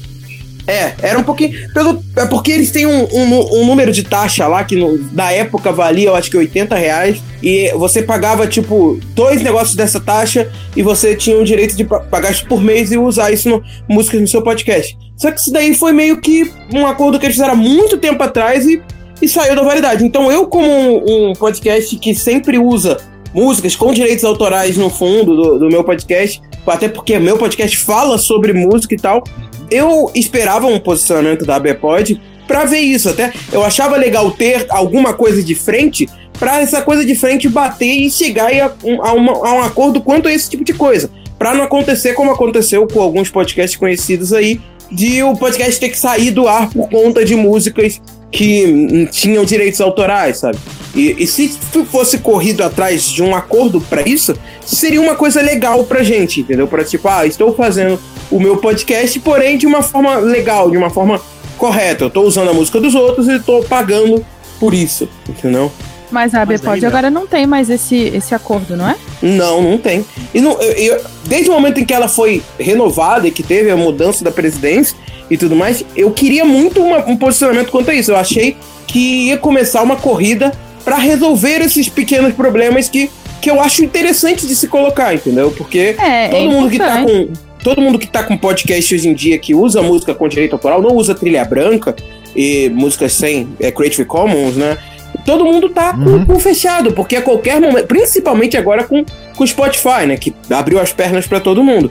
[0.66, 1.52] É, era um pouquinho.
[1.74, 5.30] Pelo, é porque eles têm um, um- um número de taxa lá que no- na
[5.30, 7.22] época valia, eu acho que 80 reais.
[7.42, 12.00] E você pagava, tipo, dois negócios dessa taxa e você tinha o direito de pa-
[12.00, 14.96] pagar isso por mês e usar isso no músicas no seu podcast.
[15.16, 18.22] Só que isso daí foi meio que um acordo que eles fizeram há muito tempo
[18.22, 18.80] atrás e,
[19.20, 20.04] e saiu da validade.
[20.04, 22.96] Então eu, como um, um podcast que sempre usa
[23.34, 28.16] músicas com direitos autorais no fundo do, do meu podcast, até porque meu podcast fala
[28.16, 29.22] sobre música e tal,
[29.70, 33.08] eu esperava um posicionamento da ABPOD pra ver isso.
[33.08, 37.86] Até eu achava legal ter alguma coisa de frente pra essa coisa de frente bater
[37.86, 38.72] e chegar a
[39.02, 41.10] a uma- a um acordo quanto a esse tipo de coisa.
[41.38, 45.98] Pra não acontecer como aconteceu com alguns podcasts conhecidos aí, de o podcast ter que
[45.98, 48.00] sair do ar por conta de músicas
[48.34, 50.58] que tinham direitos autorais, sabe?
[50.92, 51.48] E, e se
[51.88, 54.34] fosse corrido atrás de um acordo pra isso,
[54.66, 56.66] seria uma coisa legal pra gente, entendeu?
[56.66, 57.96] Pra tipo, ah, estou fazendo
[58.32, 61.20] o meu podcast, porém de uma forma legal, de uma forma
[61.56, 62.04] correta.
[62.04, 64.24] Eu tô usando a música dos outros e tô pagando
[64.58, 65.70] por isso, entendeu?
[66.14, 66.88] Mas a aí não.
[66.88, 68.94] agora não tem mais esse, esse acordo, não é?
[69.20, 70.04] Não, não tem.
[70.32, 73.70] E não, eu- eu- desde o momento em que ela foi renovada e que teve
[73.70, 74.96] a mudança da presidência
[75.28, 78.12] e tudo mais, eu queria muito uma- um posicionamento quanto a isso.
[78.12, 80.52] Eu achei que ia começar uma corrida
[80.84, 83.10] pra resolver esses pequenos problemas que,
[83.42, 85.50] que eu acho interessante de se colocar, entendeu?
[85.50, 87.28] Porque É, todo é mundo que tá com
[87.64, 90.82] todo mundo que tá com podcast hoje em dia que usa música com direito autoral,
[90.82, 91.96] não usa trilha branca
[92.36, 94.76] e músicas sem é, Creative Commons, né?
[95.24, 99.04] Todo mundo tá com o cu fechado, porque a qualquer momento, principalmente agora com
[99.36, 101.90] com o Spotify, né, que abriu as pernas pra todo mundo.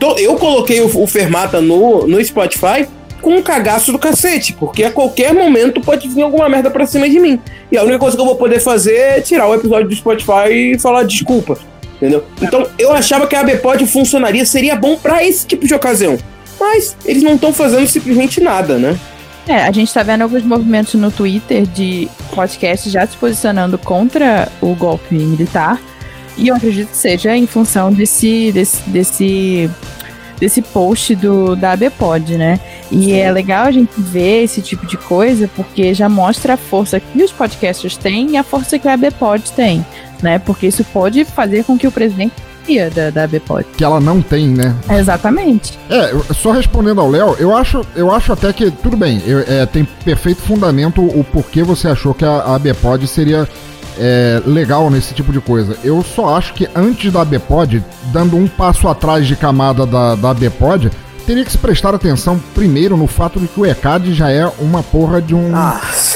[0.00, 2.86] To- Eu coloquei o, o Fermata no, no Spotify
[3.20, 7.08] com um cagaço do cacete, porque a qualquer momento pode vir alguma merda pra cima
[7.08, 7.38] de mim.
[7.70, 10.48] E a única coisa que eu vou poder fazer é tirar o episódio do Spotify
[10.50, 11.56] e falar desculpa.
[11.96, 12.24] Entendeu?
[12.40, 16.18] Então eu achava que a ABPOD funcionaria, seria bom pra esse tipo de ocasião.
[16.58, 18.98] Mas eles não estão fazendo simplesmente nada, né?
[19.46, 24.48] É, a gente tá vendo alguns movimentos no Twitter de podcasts já se posicionando contra
[24.60, 25.80] o golpe militar.
[26.36, 29.70] E eu acredito que seja em função desse, desse, desse,
[30.38, 32.60] desse post do, da ABPOD, né?
[32.90, 37.00] E é legal a gente ver esse tipo de coisa, porque já mostra a força
[37.00, 39.84] que os podcasters têm e a força que a ABPOD tem,
[40.22, 40.38] né?
[40.38, 42.34] Porque isso pode fazer com que o presidente
[42.94, 43.64] da, da ABPOD.
[43.76, 44.74] Que ela não tem, né?
[44.90, 45.78] Exatamente.
[45.90, 49.66] É, só respondendo ao Léo, eu acho, eu acho até que, tudo bem, eu- é,
[49.66, 53.48] tem perfeito fundamento o porquê você achou que a, a ABPOD seria
[53.98, 55.76] é, legal nesse tipo de coisa.
[55.84, 60.30] Eu só acho que antes da ABPOD, dando um passo atrás de camada da, da
[60.30, 60.90] ABPOD,
[61.26, 64.82] teria que se prestar atenção primeiro no fato de que o ECAD já é uma
[64.82, 65.52] porra de, um,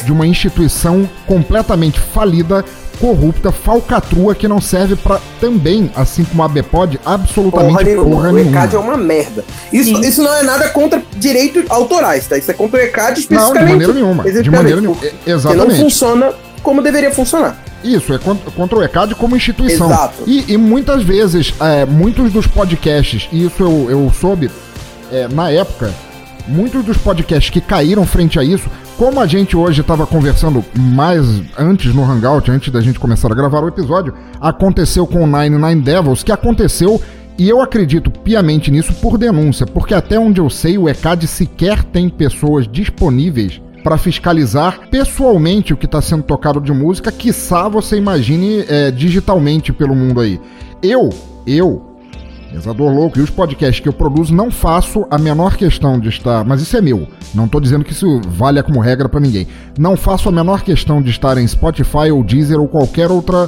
[0.05, 2.65] de uma instituição completamente falida,
[3.01, 8.33] corrupta, falcatrua, que não serve pra também, assim como a ABPOD, absolutamente Porra porra o
[8.33, 8.51] nenhuma.
[8.59, 9.45] ECAD é uma merda.
[9.73, 12.37] Isso, isso não é nada contra direitos autorais, tá?
[12.37, 13.71] Isso é contra o ECAD Não, de especificamente.
[13.71, 14.23] maneira nenhuma.
[14.23, 15.01] De especificamente, maneira nenhuma.
[15.01, 15.69] porque E- Exatamente.
[15.69, 16.33] não funciona
[16.63, 17.63] como deveria funcionar.
[17.85, 19.87] Isso, é contra, contra o ECAD como instituição.
[19.89, 20.25] Exato.
[20.27, 24.51] E, e muitas vezes, é, muitos dos podcasts, e isso eu, eu soube
[25.13, 25.93] é, na época,
[26.49, 31.43] muitos dos podcasts que caíram frente a isso, como a gente hoje estava conversando mais
[31.59, 35.59] antes no Hangout, antes da gente começar a gravar o episódio, aconteceu com o Nine
[35.59, 37.01] Nine Devils, que aconteceu,
[37.39, 41.85] e eu acredito piamente nisso por denúncia, porque até onde eu sei, o ECAD sequer
[41.85, 47.97] tem pessoas disponíveis para fiscalizar pessoalmente o que está sendo tocado de música, quiçá você
[47.97, 50.41] imagine é, digitalmente pelo mundo aí.
[50.83, 51.11] Eu,
[51.47, 51.96] eu,
[52.57, 56.43] Pesador Louco e os podcasts que eu produzo, não faço a menor questão de estar.
[56.43, 57.07] Mas isso é meu.
[57.35, 59.47] Não tô dizendo que isso valha como regra para ninguém.
[59.79, 63.47] Não faço a menor questão de estar em Spotify ou Deezer ou qualquer outra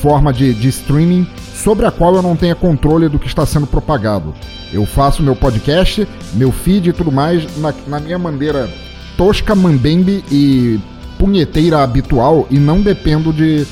[0.00, 3.66] forma de, de streaming sobre a qual eu não tenha controle do que está sendo
[3.66, 4.34] propagado.
[4.72, 8.68] Eu faço meu podcast, meu feed e tudo mais na, na minha maneira
[9.16, 10.80] tosca, mambembe e
[11.16, 13.64] punheteira habitual e não dependo de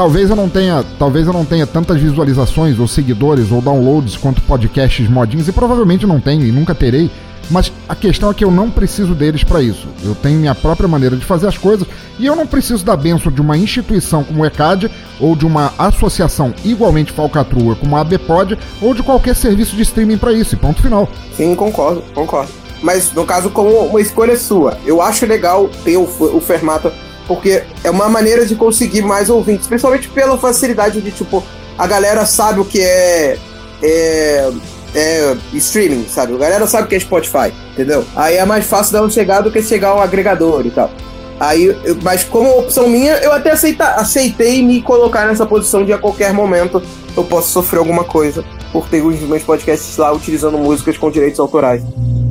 [0.00, 4.40] Talvez eu não tenha, talvez eu não tenha tantas visualizações ou seguidores ou downloads quanto
[4.40, 7.10] podcasts modinhos e provavelmente não tenho e nunca terei,
[7.50, 9.86] mas a questão é que eu não preciso deles para isso.
[10.02, 11.86] Eu tenho minha própria maneira de fazer as coisas
[12.18, 15.74] e eu não preciso da benção de uma instituição como o ECAD ou de uma
[15.76, 20.54] associação igualmente falcatrua como a ABPOD ou de qualquer serviço de streaming para isso.
[20.54, 21.10] E ponto final.
[21.36, 22.50] Sim, concordo, concordo.
[22.80, 26.90] Mas no caso, como uma escolha sua, eu acho legal ter o, o Fermata,
[27.30, 31.44] porque é uma maneira de conseguir mais ouvintes, principalmente pela facilidade de, tipo,
[31.78, 33.38] a galera sabe o que é,
[33.80, 34.50] é
[34.92, 36.34] é, streaming, sabe?
[36.34, 38.04] A galera sabe que é Spotify, entendeu?
[38.16, 40.90] Aí é mais fácil dar um chegar do que chegar ao agregador e tal.
[41.38, 45.98] Aí, mas como opção minha, eu até aceita, aceitei me colocar nessa posição de a
[45.98, 46.82] qualquer momento
[47.16, 51.38] eu posso sofrer alguma coisa por ter os meus podcasts lá utilizando músicas com direitos
[51.38, 51.80] autorais.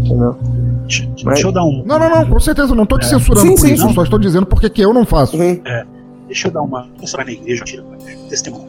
[0.04, 0.59] Entendeu?
[1.23, 1.84] Deixa eu dar um.
[1.86, 3.10] Não, não, não, com certeza, eu não tô te É.
[3.10, 5.41] censurando Sim, por sim, isso, eu só estou dizendo porque que eu não faço.
[5.41, 5.86] É,
[6.28, 6.88] deixa eu dar uma.
[6.99, 7.84] Você vai na igreja, tira
[8.30, 8.67] testemunho.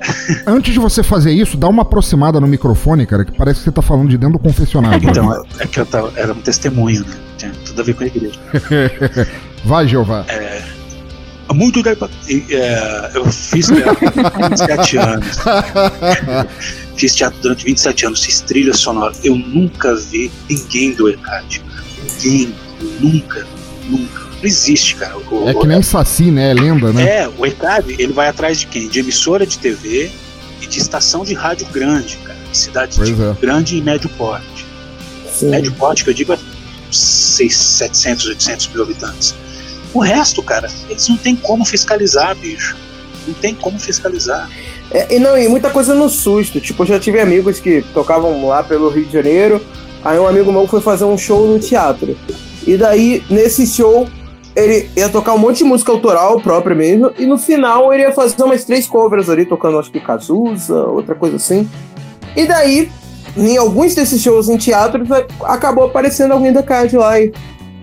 [0.46, 3.72] Antes de você fazer isso, dá uma aproximada no microfone, cara, que parece que você
[3.72, 5.08] tá falando de dentro do confessionário.
[5.10, 7.16] Então, é- é que eu tava, era um testemunho, né?
[7.36, 8.38] Tinha tudo a ver com a igreja.
[9.64, 10.24] Vai, Jeová.
[11.48, 12.08] Há muito tempo.
[12.50, 15.38] é, eu fiz teatro durante 27 anos.
[16.98, 19.14] Fiz teatro durante 27 anos, fiz trilha sonora.
[19.22, 21.62] Eu nunca vi ninguém do ECAD.
[22.22, 22.54] Ninguém.
[23.00, 23.46] Nunca.
[23.88, 24.20] Nunca.
[24.38, 25.16] Não existe, cara.
[25.16, 26.50] O- É que nem Saci, né?
[26.50, 27.02] É lenda, né?
[27.22, 28.88] É, o ECAD, ele vai atrás de quem?
[28.88, 30.10] De emissora de TV
[30.60, 32.38] e de estação de rádio grande, cara.
[32.50, 33.32] De cidade Pois de é.
[33.40, 34.66] grande e médio porte.
[35.42, 36.38] Médio porte, que eu digo, é
[36.90, 39.34] 6, 700, 800 mil habitantes.
[39.94, 42.76] O resto, cara, eles não tem como fiscalizar, bicho.
[43.26, 44.48] Não tem como fiscalizar.
[44.90, 46.60] É, e não, e muita coisa no susto.
[46.60, 49.60] Tipo, eu já tive amigos que tocavam lá pelo Rio de Janeiro.
[50.04, 52.16] Aí um amigo meu foi fazer um show no teatro.
[52.66, 54.06] E daí, nesse show,
[54.54, 57.12] ele ia tocar um monte de música autoral própria mesmo.
[57.18, 61.14] E no final ele ia fazer umas três covers ali, tocando acho que Cazuza, outra
[61.14, 61.68] coisa assim.
[62.36, 62.90] E daí,
[63.36, 65.04] em alguns desses shows em teatro,
[65.42, 67.32] acabou aparecendo alguém da CAD lá e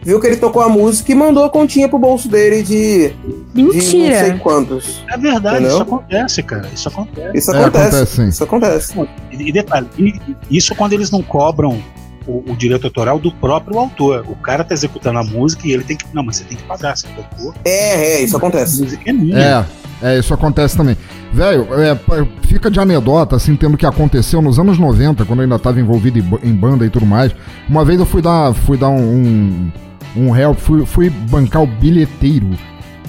[0.05, 3.09] viu que ele tocou a música e mandou a continha pro bolso dele de.
[3.53, 4.19] De não Mentira.
[4.19, 5.03] sei quantos.
[5.09, 5.73] É verdade, Entendeu?
[5.73, 6.69] isso acontece, cara.
[6.73, 7.37] Isso acontece.
[7.37, 7.85] Isso É, acontece.
[7.87, 8.27] acontece, sim.
[8.29, 8.93] Isso acontece.
[9.31, 10.19] E, e detalhe, e-
[10.51, 11.81] isso quando eles não cobram
[12.27, 14.25] o, o direito autoral do próprio autor.
[14.29, 16.05] O cara tá executando a música e ele tem que.
[16.13, 17.53] Não, mas você tem que pagar, você tocou.
[17.65, 18.81] É, é, isso A acontece.
[18.81, 19.37] música é minha.
[19.37, 19.65] É,
[20.15, 20.97] é, isso acontece também.
[21.31, 25.43] Velho, é, pa- fica de anedota, assim, tendo que aconteceu nos anos 90, quando eu
[25.43, 27.31] ainda tava envolvido em banda e tudo mais.
[27.69, 29.71] Uma vez eu fui dar, fui dar um, um,
[30.15, 32.49] um help, fui, fui bancar o bilheteiro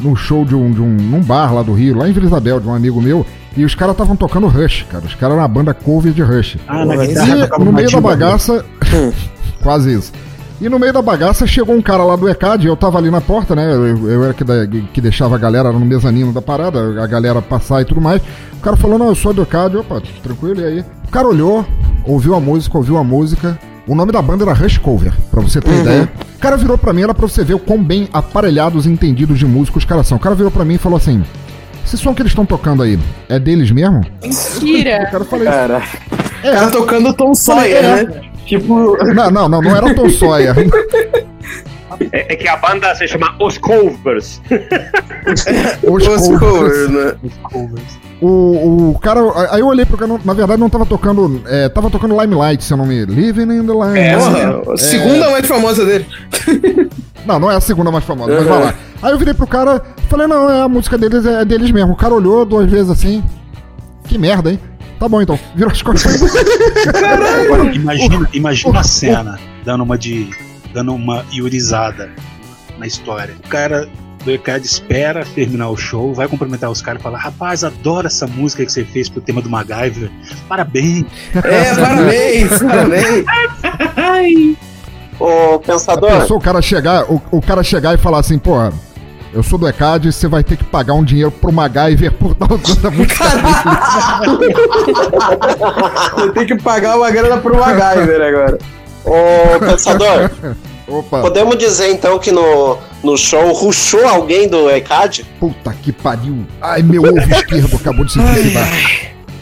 [0.01, 2.61] no show de um, de um num bar lá do Rio, lá em Vila Isabel,
[2.61, 3.25] de um amigo meu,
[3.57, 5.05] e os caras estavam tocando Rush, cara.
[5.07, 6.59] Os caras eram uma banda cover de Rush.
[6.69, 8.01] Ah, na guitarra E no meio da Matilda.
[8.03, 8.65] bagaça.
[9.63, 10.13] quase isso.
[10.61, 13.21] E no meio da bagaça chegou um cara lá do ECAD, eu tava ali na
[13.21, 13.73] porta, né?
[13.75, 17.43] Eu, eu era que, da- que deixava a galera no mezanino da parada, a galera
[17.43, 18.23] passar e tudo mais.
[18.55, 20.81] O cara falou, não, eu sou do ECAD, opa, tranquilo, e aí?
[21.07, 21.65] O cara olhou,
[22.05, 23.59] ouviu a música, ouviu a música.
[23.87, 26.09] O nome da banda era Rush Cover, pra você ter ideia.
[26.37, 29.39] O cara virou pra mim, era pra você ver o quão bem aparelhados e entendidos
[29.39, 30.17] de música os caras são.
[30.17, 31.23] O cara virou pra mim e falou assim:
[31.85, 34.01] Esse som que eles estão tocando aí, é deles mesmo?
[34.01, 35.07] O Mentira.
[35.11, 35.83] cara falou Cara,
[36.43, 36.51] É.
[36.51, 38.03] o cara tocando Tom Sawyer, É.
[38.05, 38.21] né?
[38.45, 40.55] Tipo, Não, não, não, não era Tom Sawyer.
[42.13, 44.41] É, é que a banda se chama Os Covers.
[45.27, 46.39] Os os covers.
[46.39, 47.15] covers, né?
[47.23, 47.99] Os covers.
[48.21, 49.21] O, o cara.
[49.51, 51.43] Aí eu olhei pro cara, na verdade não tava tocando.
[51.47, 53.05] É, tava tocando Limelight, se eu não me.
[53.05, 53.99] Living in the Limelight.
[53.99, 56.07] É, Porra, a segunda mais famosa dele.
[57.27, 58.49] Não, não é a segunda mais famosa, mas Uhum.
[58.49, 58.75] vai lá.
[59.03, 61.93] Aí eu virei pro cara, falei, não, é a música deles é deles mesmo.
[61.93, 63.21] O cara olhou duas vezes assim.
[64.05, 64.61] Que merda, hein?
[65.01, 65.37] Tá bom então.
[65.57, 66.23] Virou as costas.
[66.87, 70.31] Agora, imagina, imagina a cena dando uma de.
[70.73, 72.11] dando uma iorizada
[72.79, 73.35] na história.
[73.45, 73.89] O cara
[74.27, 78.27] do ECAD espera terminar o show, vai cumprimentar os caras e fala: Rapaz, adoro essa
[78.27, 80.11] música que você fez pro tema do MacGyver.
[80.49, 81.07] Parabéns.
[81.35, 84.57] É, parabéns, parabéns.
[85.19, 88.55] Ô, pensador, Pensou o cara chegar, o, o cara chegar e falar assim, pô,
[89.33, 92.53] eu sou do ECAD, você vai ter que pagar um dinheiro pro MacGyver por dar
[92.53, 93.25] usando a música
[96.17, 98.59] Você tem que pagar uma grana pro MacGyver agora.
[99.05, 100.31] ô, pensador,
[100.89, 105.25] Opa, podemos dizer então que no, no show ruxou alguém do ECAD?
[105.41, 106.45] puta que pariu.
[106.61, 108.69] Ai, meu ovo esquerdo acabou de se suicidar.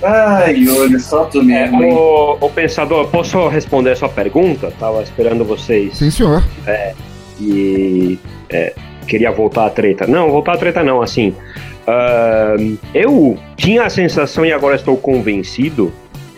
[0.02, 1.92] Ai, olha, só tu É, mesmo, hein?
[1.94, 4.72] o, o pensador, posso responder a sua pergunta?
[4.78, 6.42] Tava esperando vocês Sim, senhor.
[7.40, 8.18] e
[8.50, 8.74] é,
[9.06, 10.06] queria voltar à treta.
[10.06, 11.34] Não, voltar à treta não, assim.
[11.86, 15.92] ahn, eu tinha a sensação, e agora estou convencido,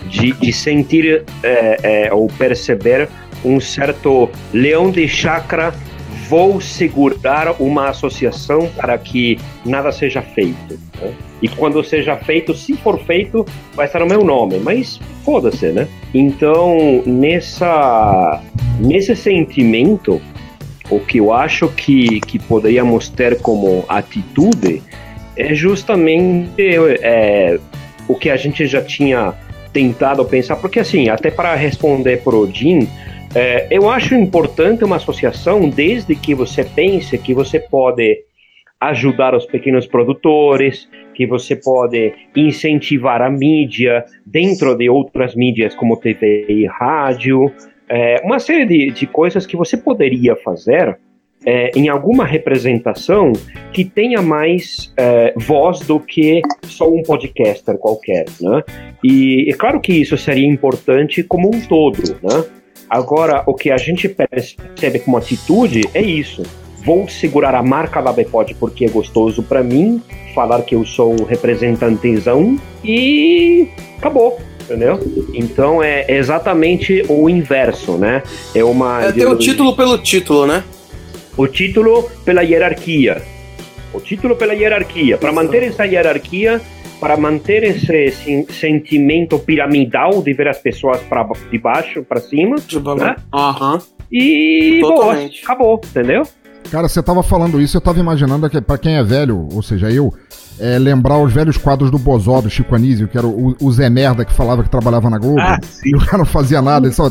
[0.09, 3.09] de, de sentir é, é, ou perceber
[3.47, 5.73] um certo leão de chakra.
[6.29, 10.79] Vou segurar uma associação para que nada seja feito.
[11.01, 11.13] né?
[11.41, 14.59] E quando seja feito, se for feito, vai estar o meu nome.
[14.59, 15.87] Mas foda-se, né?
[16.13, 18.43] Então, nessa,
[18.81, 20.21] nesse sentimento,
[20.91, 24.83] o que eu acho que, que poderíamos ter como atitude
[25.37, 26.63] é justamente
[27.03, 27.59] é,
[28.09, 29.35] o que a gente já tinha
[29.73, 32.89] tentado pensar, porque assim, até para responder pro Jim,
[33.37, 38.17] é, eu acho importante uma associação desde que você pense que você pode
[38.81, 45.99] ajudar os pequenos produtores, que você pode incentivar a mídia dentro de outras mídias como
[45.99, 47.53] TV e rádio,
[47.89, 50.99] é, uma série de, de coisas que você poderia fazer
[51.45, 53.33] é, em alguma representação
[53.71, 58.63] que tenha mais é, voz do que só um podcaster qualquer, né?
[59.05, 62.45] E é claro que isso seria importante como um todo, né?
[62.89, 66.43] Agora, o que a gente percebe como atitude é isso.
[66.85, 70.01] Vou segurar a marca da Bepod porque é gostoso para mim,
[70.35, 73.69] falar que eu sou um representantezão e
[73.99, 75.01] acabou entendeu?
[75.33, 78.23] Então é exatamente o inverso, né?
[78.55, 79.05] É uma.
[79.05, 80.63] É o título pelo título, né?
[81.37, 83.23] O título pela hierarquia.
[83.93, 85.17] O título pela hierarquia.
[85.17, 86.61] Para manter essa hierarquia,
[87.01, 92.57] para manter esse sentimento piramidal de ver as pessoas para de baixo para cima,
[92.99, 93.17] né?
[93.33, 93.79] Aham.
[94.11, 96.23] E boa, acabou, entendeu?
[96.71, 99.91] Cara, você tava falando isso, eu tava imaginando que para quem é velho, ou seja,
[99.91, 100.13] eu,
[100.59, 103.89] é, lembrar os velhos quadros do Bozó, do Chico Anísio, que era o, o Zé
[103.89, 105.41] Merda que falava que trabalhava na Globo.
[105.41, 105.91] Ah, sim.
[105.91, 107.11] E o cara não fazia nada, ele só.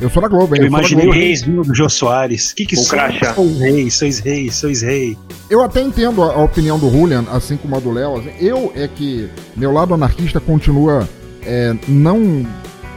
[0.00, 0.62] Eu sou da Globo, hein?
[0.62, 2.52] Eu, eu imaginei o reis vindo do Jô Soares.
[2.52, 3.34] Que que o crachá.
[3.34, 5.16] Sois rei, sois rei, sois rei.
[5.48, 8.16] Eu até entendo a, a opinião do Julian, assim como a do Léo.
[8.18, 11.06] Assim, eu é que meu lado anarquista continua
[11.42, 12.46] é, não,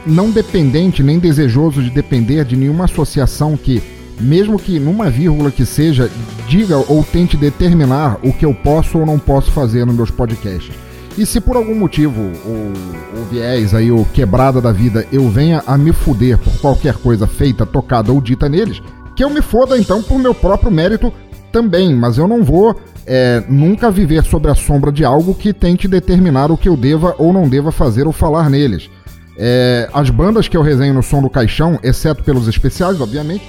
[0.06, 3.82] não dependente, nem desejoso de depender de nenhuma associação que
[4.20, 6.10] mesmo que numa vírgula que seja,
[6.48, 10.83] diga ou tente determinar o que eu posso ou não posso fazer nos meus podcasts.
[11.16, 12.72] E se por algum motivo o,
[13.30, 17.64] viés aí, o quebrada da vida, eu venha a me fuder por qualquer coisa feita,
[17.64, 18.82] tocada ou dita neles,
[19.14, 21.12] que eu me foda então por meu próprio mérito
[21.52, 22.74] também, mas eu não vou
[23.06, 27.14] é, nunca viver sobre a sombra de algo que tente determinar o que eu deva
[27.16, 28.90] ou não deva fazer ou falar neles.
[29.38, 33.44] É, as bandas que eu resenho no som do caixão, exceto pelos especiais, obviamente,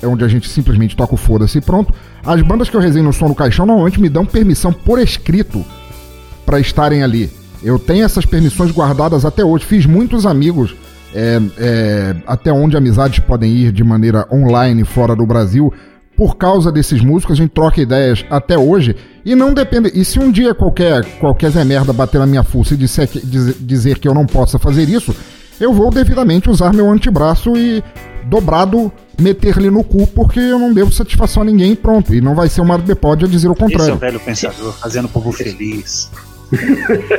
[0.00, 1.92] é onde a gente simplesmente toca o foda-se e pronto.
[2.24, 5.62] As bandas que eu resenho no som do caixão normalmente me dão permissão por escrito
[6.46, 7.28] para estarem ali.
[7.62, 9.64] Eu tenho essas permissões guardadas até hoje.
[9.64, 10.76] Fiz muitos amigos,
[11.12, 15.72] é, é, até onde amizades podem ir de maneira online fora do Brasil.
[16.16, 19.90] Por causa desses músicos, a gente troca ideias até hoje e não depende.
[19.94, 23.20] E se um dia qualquer, qualquer Zé Merda bater na minha fuça e disser que,
[23.20, 25.14] dizer que eu não possa fazer isso,
[25.60, 27.82] eu vou devidamente usar meu antebraço e
[28.26, 28.90] dobrado
[29.20, 32.14] meter-lhe no cu porque eu não devo satisfação a ninguém pronto.
[32.14, 33.82] E não vai ser o Mário Bepode a dizer o contrário.
[33.82, 36.10] Esse é o velho pensador, fazendo o povo feliz.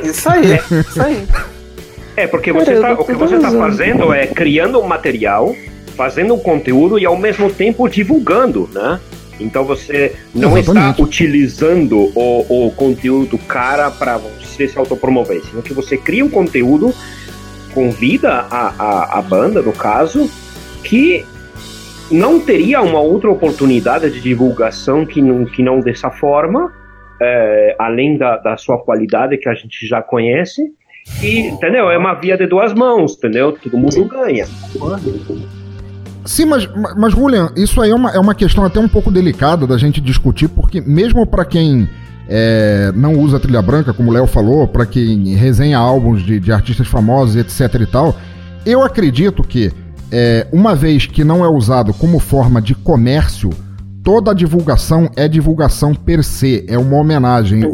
[0.04, 1.28] Isso aí, isso aí.
[2.16, 5.56] É, porque você tá, o que você está fazendo é criando um material,
[5.96, 9.00] fazendo um conteúdo e ao mesmo tempo divulgando, né?
[9.40, 10.92] Então você não Exatamente.
[10.92, 16.30] está utilizando o, o conteúdo cara para você se autopromover, sino que você cria um
[16.30, 16.94] conteúdo,
[17.74, 20.30] convida a, a, a banda, no caso,
[20.84, 21.24] que
[22.10, 26.74] não teria uma outra oportunidade de divulgação que não, que não dessa forma,
[27.22, 30.62] é, além da, da sua qualidade que a gente já conhece.
[31.22, 31.90] E, entendeu?
[31.90, 33.54] É uma via de duas mãos, entendeu?
[33.54, 34.46] Todo mundo ganha.
[36.26, 39.66] Sim, mas, mas Julian, isso aí é uma, é uma questão até um pouco delicada
[39.66, 41.88] da gente discutir, porque mesmo para quem
[42.28, 46.52] é, não usa trilha branca, como o Léo falou, para quem resenha álbuns de, de
[46.52, 48.16] artistas famosos, etc e tal,
[48.66, 49.72] eu acredito que
[50.12, 53.50] é, uma vez que não é usado como forma de comércio,
[54.08, 57.66] toda divulgação é divulgação per se, é uma homenagem.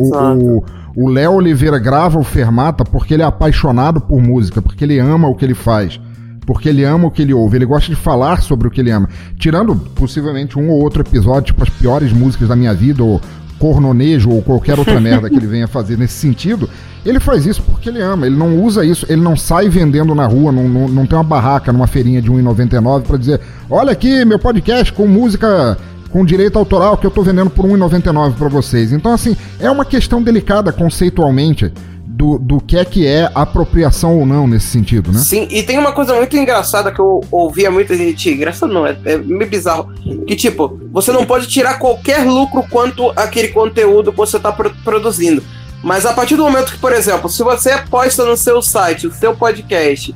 [0.96, 5.28] O Léo Oliveira grava o Fermata porque ele é apaixonado por música, porque ele ama
[5.28, 6.02] o que ele faz.
[6.44, 8.90] Porque ele ama o que ele ouve, ele gosta de falar sobre o que ele
[8.90, 9.08] ama.
[9.38, 13.22] Tirando possivelmente um ou outro episódio, tipo as piores músicas da minha vida, ou
[13.60, 16.68] cornonejo, ou qualquer outra merda que ele venha fazer nesse sentido,
[17.06, 20.26] ele faz isso porque ele ama, ele não usa isso, ele não sai vendendo na
[20.26, 24.26] rua, não, não, não tem uma barraca numa feirinha de 1,99 para dizer: olha aqui
[24.26, 25.78] meu podcast com música
[26.14, 28.94] com direito autoral que eu tô vendendo por 1,99 para vocês.
[28.94, 31.74] Então, assim, é uma questão delicada conceitualmente.
[32.06, 35.18] Do, do que é que é apropriação ou não nesse sentido, né?
[35.18, 38.30] Sim, e tem uma coisa muito engraçada que eu ouvia muita gente.
[38.30, 39.92] Engraçado não, é, é meio bizarro.
[40.28, 44.70] Que tipo, você não pode tirar qualquer lucro quanto aquele conteúdo que você tá pro
[44.84, 45.44] produzindo.
[45.82, 49.12] Mas a partir do momento que, por exemplo, se você posta no seu site o
[49.12, 50.16] seu podcast,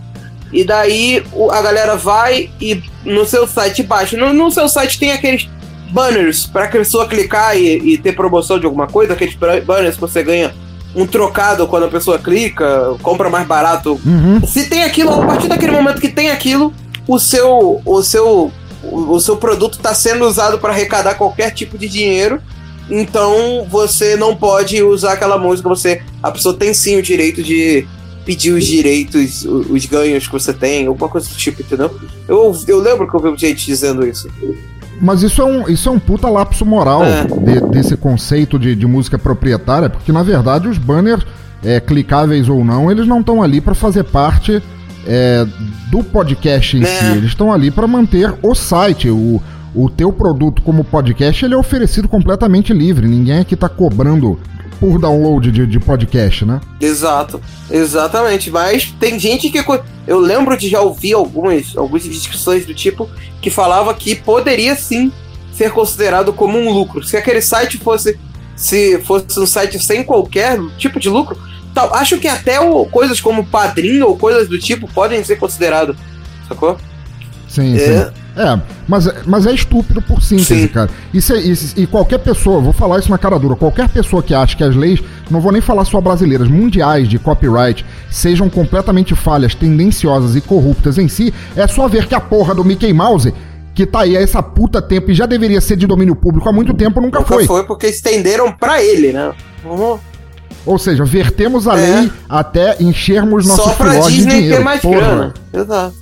[0.54, 4.16] e daí a galera vai e no seu site baixa.
[4.16, 5.50] No, no seu site tem aqueles
[5.92, 10.02] banners para a pessoa clicar e, e, ter promoção de alguma coisa, aqueles banners que
[10.02, 10.54] você ganha
[10.96, 14.00] um trocado quando a pessoa clica, compra mais barato.
[14.06, 14.46] Uhum.
[14.46, 16.74] Se tem aquilo, a partir daquele momento que tem aquilo,
[17.08, 18.52] o seu o seu
[18.84, 22.42] o seu produto está sendo usado para arrecadar qualquer tipo de dinheiro
[22.90, 27.86] então você não pode usar aquela música, você a pessoa tem sim o direito de
[28.26, 31.98] pedir os direitos, os ganhos que você tem, alguma coisa do tipo, entendeu?
[32.28, 34.30] Eu, eu lembro que eu vi gente dizendo isso.
[35.00, 37.24] Mas isso é um, isso é um puta lapso moral É.
[37.26, 41.26] de- desse conceito de, de música proprietária, porque na verdade os banners,
[41.64, 44.62] é, clicáveis ou não, eles não estão ali para fazer parte
[45.06, 45.46] é,
[45.92, 46.86] do podcast em É.
[46.86, 47.06] si.
[47.18, 49.10] Eles estão ali para manter o site.
[49.10, 49.42] O,
[49.76, 53.08] o teu produto como podcast ele é oferecido completamente livre.
[53.08, 54.40] Ninguém aqui tá cobrando
[54.80, 56.60] por download de, de podcast, né?
[56.80, 58.50] Exato, exatamente.
[58.52, 59.64] Mas tem gente que.
[60.06, 63.10] Eu lembro de já ouvir algumas, algumas discussões do tipo
[63.42, 65.12] que falava que poderia sim
[65.52, 67.04] ser considerado como um lucro.
[67.04, 68.18] Se aquele site fosse.
[68.56, 71.38] Se fosse um site sem qualquer tipo de lucro,
[71.76, 75.96] tal, acho que até o, coisas como padrinho ou coisas do tipo podem ser considerados.
[76.48, 76.76] Sacou?
[77.48, 78.06] Sim, É.
[78.06, 78.12] sim.
[78.38, 80.68] É, mas, mas é estúpido por síntese, Sim.
[80.68, 80.90] cara.
[81.14, 84.34] Isso é- isso- e qualquer pessoa, vou falar isso na cara dura, qualquer pessoa que
[84.34, 89.16] acha que as leis, não vou nem falar só brasileiras, mundiais de copyright, sejam completamente
[89.16, 93.34] falhas, tendenciosas e corruptas em si, é só ver que a porra do Mickey Mouse,
[93.74, 96.54] que tá aí há essa puta tempo e já deveria ser de domínio público há
[96.54, 97.46] muito tempo, nunca, Nunca foi.
[97.46, 97.64] foi.
[97.66, 99.32] porque estenderam pra ele, né?
[99.64, 100.00] Vamos-
[100.66, 102.00] Ou seja, vertemos a É.
[102.02, 104.58] lei até enchermos nossos Só pra filhotes de Disney dinheiro.
[104.58, 104.98] ter mais porra.
[104.98, 105.34] grana.
[105.54, 105.94] Exato.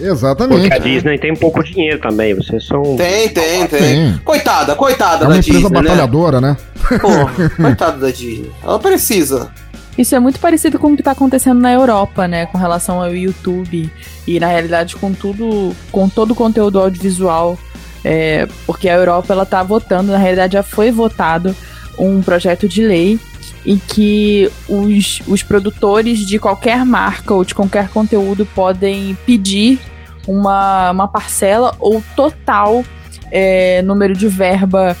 [0.00, 0.60] Exatamente.
[0.60, 2.34] Porque a Disney tem pouco dinheiro também.
[2.34, 2.82] Vocês são.
[2.96, 3.80] Tem, tem, tem.
[3.80, 4.18] Tem.
[4.18, 5.82] Coitada, coitada É uma da empresa Disney, né?
[5.82, 6.56] batalhadora, né?
[7.00, 8.50] Porra, coitada da Disney.
[8.62, 9.50] Ela precisa.
[9.96, 13.14] Isso é muito parecido com o que está acontecendo na Europa, né, com relação ao
[13.14, 13.90] YouTube
[14.26, 17.58] e na realidade com tudo, com todo o conteúdo audiovisual,
[18.04, 21.56] é, porque a Europa ela tá votando, na realidade já foi votado
[21.98, 23.18] um projeto de lei
[23.66, 29.80] em que os, os produtores de qualquer marca ou de qualquer conteúdo podem pedir
[30.26, 32.84] uma, uma parcela ou total
[33.30, 34.96] é, número de verba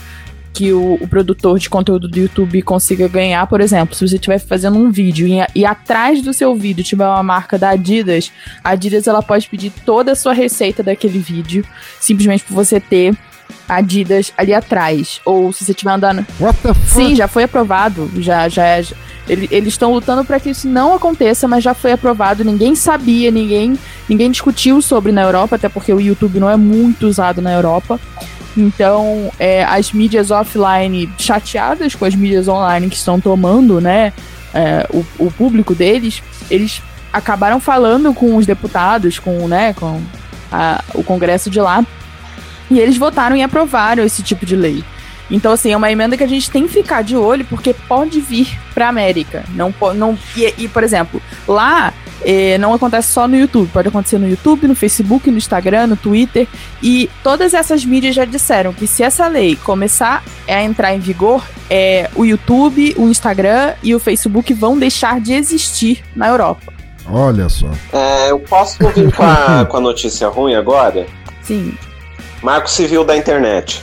[0.52, 3.46] que o, o produtor de conteúdo do YouTube consiga ganhar.
[3.46, 7.06] Por exemplo, se você estiver fazendo um vídeo e, e atrás do seu vídeo tiver
[7.06, 8.32] uma marca da Adidas,
[8.64, 11.62] a Adidas ela pode pedir toda a sua receita daquele vídeo,
[12.00, 13.14] simplesmente por você ter
[13.68, 15.20] Adidas ali atrás.
[15.24, 16.24] Ou se você estiver andando.
[16.40, 16.86] What the fuck?
[16.88, 18.10] Sim, já foi aprovado.
[18.18, 18.84] Já, já é.
[19.28, 22.44] ele- Eles estão lutando para que isso não aconteça, mas já foi aprovado.
[22.44, 23.76] Ninguém sabia, ninguém,
[24.08, 27.98] ninguém discutiu sobre na Europa, até porque o YouTube não é muito usado na Europa.
[28.56, 34.12] Então, é, as mídias offline chateadas com as mídias online que estão tomando, né,
[34.54, 36.80] é, o, o público deles, eles
[37.12, 40.00] acabaram falando com os deputados, com, né, com
[40.50, 41.84] a- o Congresso de lá,
[42.70, 44.84] e eles votaram e aprovaram esse tipo de lei.
[45.30, 48.20] Então, assim, é uma emenda que a gente tem que ficar de olho, porque pode
[48.20, 49.44] vir pra América.
[49.54, 51.92] Não, não, e, e, por exemplo, lá
[52.22, 55.96] eh, não acontece só no YouTube, pode acontecer no YouTube, no Facebook, no Instagram, no
[55.96, 56.46] Twitter.
[56.82, 61.44] E todas essas mídias já disseram que se essa lei começar a entrar em vigor,
[61.68, 66.72] é, o YouTube, o Instagram e o Facebook vão deixar de existir na Europa.
[67.08, 67.70] Olha só.
[67.92, 71.06] É, eu posso vir com a, com a notícia ruim agora?
[71.42, 71.76] Sim,
[72.46, 73.82] Marco Civil da Internet.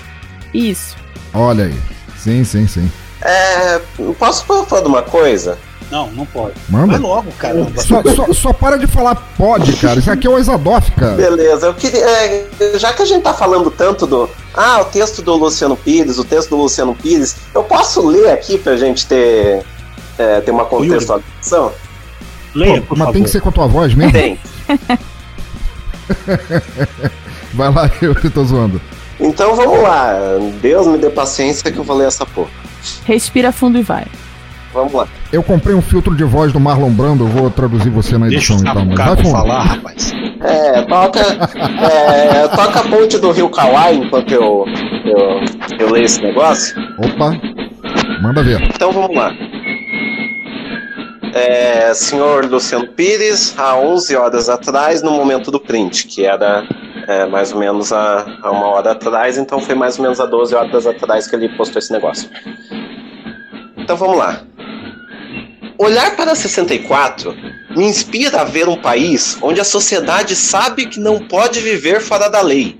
[0.53, 0.95] isso.
[1.33, 1.75] Olha aí.
[2.17, 2.89] Sim, sim, sim.
[3.21, 3.81] É,
[4.17, 5.57] posso falar de uma coisa?
[5.91, 6.53] Não, não pode.
[6.69, 6.93] Manda.
[6.93, 7.81] Vai logo, caramba.
[7.81, 9.99] Só, só, só para de falar pode, cara.
[9.99, 11.15] Isso aqui é o Exadoff, cara.
[11.15, 12.05] Beleza, eu queria.
[12.05, 14.29] é, já que a gente tá falando tanto do.
[14.53, 18.57] Ah, o texto do Luciano Pires, o texto do Luciano Pires, eu posso ler aqui
[18.57, 19.61] pra gente ter,
[20.17, 21.73] é, ter uma contextualização?
[22.55, 23.13] Leia, Pô, por mas favor.
[23.13, 24.13] tem que ser com a tua voz mesmo?
[24.13, 24.39] Tem.
[27.53, 28.81] Vai lá, eu que tô zoando.
[29.19, 30.13] Então vamos lá.
[30.61, 32.49] Deus me dê paciência que eu vou ler essa porra.
[33.05, 34.05] Respira fundo e vai.
[34.73, 35.07] Vamos lá.
[35.31, 38.53] Eu comprei um filtro de voz do Marlon Brando, eu vou traduzir você na Deixa
[38.53, 38.85] edição o então.
[38.85, 39.31] Mas vai fundo.
[39.31, 40.11] falar, rapaz.
[40.41, 41.19] É, toca.
[41.19, 44.65] é, toca a ponte do Rio Kauai enquanto eu,
[45.05, 46.75] eu, eu leio esse negócio.
[46.97, 47.39] Opa,
[48.21, 48.61] manda ver.
[48.63, 49.31] Então vamos lá.
[51.35, 56.63] É, senhor Luciano Pires, há 11 horas atrás, no momento do print, que era
[57.07, 60.25] é, mais ou menos há, há uma hora atrás, então foi mais ou menos há
[60.25, 62.29] 12 horas atrás que ele postou esse negócio.
[63.77, 64.41] Então vamos lá.
[65.77, 67.35] Olhar para 64
[67.75, 72.29] me inspira a ver um país onde a sociedade sabe que não pode viver fora
[72.29, 72.79] da lei.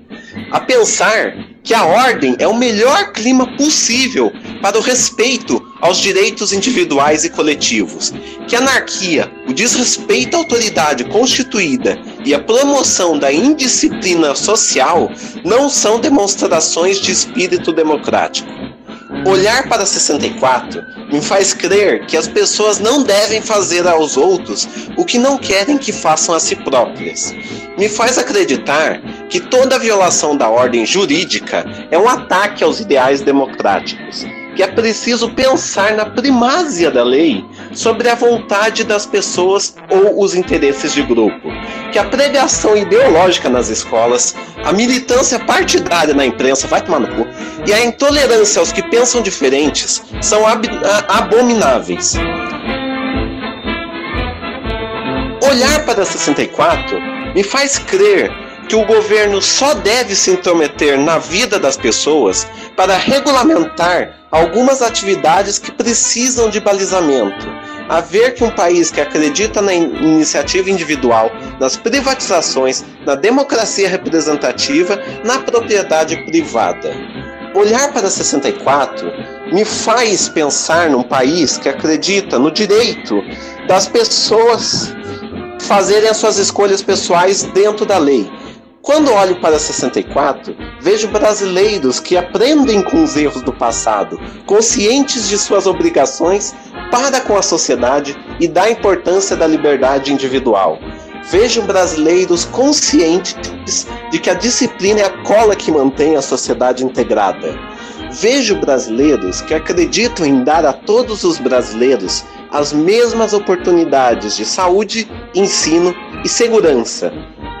[0.52, 1.34] A pensar
[1.64, 4.32] que a ordem é o melhor clima possível
[4.62, 8.12] para o respeito aos direitos individuais e coletivos.
[8.46, 15.10] Que a anarquia, o desrespeito à autoridade constituída e a promoção da indisciplina social
[15.44, 18.73] não são demonstrações de espírito democrático.
[19.26, 25.04] Olhar para 64 me faz crer que as pessoas não devem fazer aos outros o
[25.04, 27.32] que não querem que façam a si próprias.
[27.78, 29.00] Me faz acreditar
[29.30, 35.30] que toda violação da ordem jurídica é um ataque aos ideais democráticos, que é preciso
[35.30, 37.44] pensar na primazia da lei
[37.74, 41.48] sobre a vontade das pessoas ou os interesses de grupo,
[41.92, 47.26] que a pregação ideológica nas escolas, a militância partidária na imprensa, vai tomar no cu,
[47.66, 50.68] e a intolerância aos que pensam diferentes são ab
[51.08, 52.14] abomináveis.
[55.50, 56.98] Olhar para 64
[57.34, 58.30] me faz crer
[58.68, 62.46] que o governo só deve se intrometer na vida das pessoas
[62.76, 67.46] para regulamentar algumas atividades que precisam de balizamento.
[67.88, 71.30] A ver que um país que acredita na in iniciativa individual,
[71.60, 76.94] nas privatizações, na democracia representativa, na propriedade privada.
[77.54, 79.12] Olhar para 64
[79.52, 83.22] me faz pensar num país que acredita no direito
[83.68, 84.94] das pessoas
[85.60, 88.30] fazerem as suas escolhas pessoais dentro da lei.
[88.84, 95.38] Quando olho para 64, vejo brasileiros que aprendem com os erros do passado, conscientes de
[95.38, 96.54] suas obrigações
[96.90, 100.78] para com a sociedade e da importância da liberdade individual.
[101.30, 107.58] Vejo brasileiros conscientes de que a disciplina é a cola que mantém a sociedade integrada.
[108.12, 112.22] Vejo brasileiros que acreditam em dar a todos os brasileiros
[112.54, 115.92] as mesmas oportunidades de saúde, ensino
[116.24, 117.12] e segurança,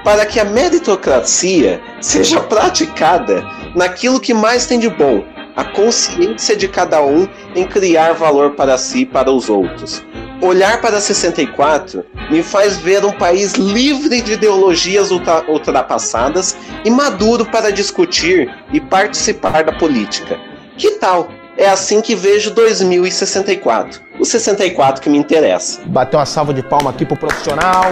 [0.04, 5.24] para que a meritocracia seja praticada naquilo que mais tem de bom,
[5.56, 10.00] a consciência de cada um em criar valor para si e para os outros.
[10.40, 17.44] Olhar para 64 me faz ver um país livre de ideologias ultra ultrapassadas e maduro
[17.44, 20.38] para discutir e participar da política.
[20.76, 21.28] Que tal?
[21.56, 24.00] É assim que vejo 2064.
[24.18, 25.80] O 64 que me interessa.
[25.86, 27.84] Bateu uma salva de palma aqui pro profissional.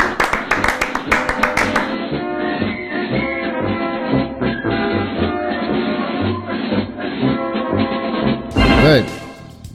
[8.82, 9.06] Véi,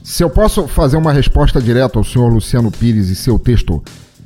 [0.02, 3.82] se eu posso fazer uma resposta direta ao senhor Luciano Pires e seu texto,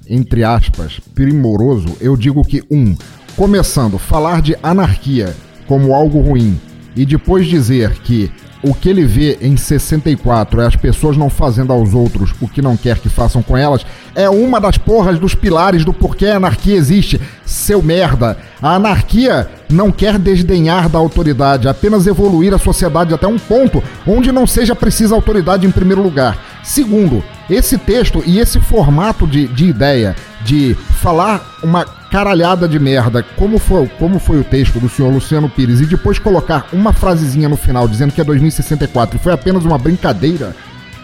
[0.09, 2.97] entre aspas, primoroso, eu digo que, um,
[3.37, 5.37] começando, falar de anarquia
[5.69, 6.61] como algo ruim
[6.97, 8.31] e depois dizer que
[8.63, 12.63] o que ele vê em 64 é as pessoas não fazendo aos outros o que
[12.63, 13.85] não quer que façam com elas,
[14.15, 17.21] é uma das porras dos pilares do porquê a anarquia existe.
[17.45, 18.39] Seu merda.
[18.61, 24.31] A anarquia não quer desdenhar da autoridade, apenas evoluir a sociedade até um ponto onde
[24.31, 26.39] não seja precisa autoridade em primeiro lugar.
[26.63, 30.15] Segundo, esse texto e esse formato de, de ideia
[30.45, 35.49] de falar uma caralhada de merda, como foi, como foi o texto do senhor Luciano
[35.49, 39.65] Pires, e depois colocar uma frasezinha no final dizendo que é 2064 e foi apenas
[39.65, 40.55] uma brincadeira,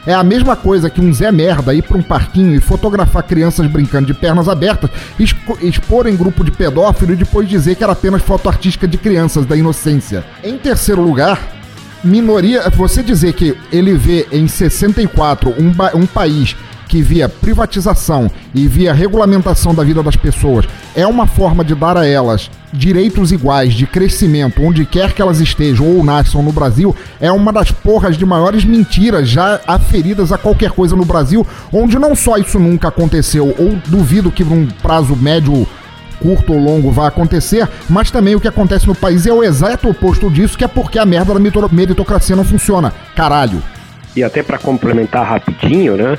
[0.06, 3.66] é a mesma coisa que um Zé Merda ir para um parquinho e fotografar crianças
[3.66, 7.92] brincando de pernas abertas, expo expor em grupo de pedófilo e depois dizer que era
[7.92, 10.24] apenas foto artística de crianças da inocência.
[10.42, 11.40] Em terceiro lugar,
[12.02, 12.68] minoria.
[12.70, 16.56] Você dizer que ele vê em 64 um, um país
[16.88, 20.66] que via privatização e via regulamentação da vida das pessoas
[20.96, 25.40] é uma forma de dar a elas direitos iguais de crescimento onde quer que elas
[25.40, 30.38] estejam ou nasçam no Brasil é uma das porras de maiores mentiras já aferidas a
[30.38, 35.14] qualquer coisa no Brasil, onde não só isso nunca aconteceu ou duvido que num prazo
[35.14, 35.66] médio
[36.20, 39.88] curto ou longo vai acontecer, mas também o que acontece no país é o exato
[39.88, 42.92] oposto disso, que é porque a merda da meritocracia não funciona.
[43.14, 43.62] Caralho.
[44.16, 46.18] E até para complementar rapidinho, né?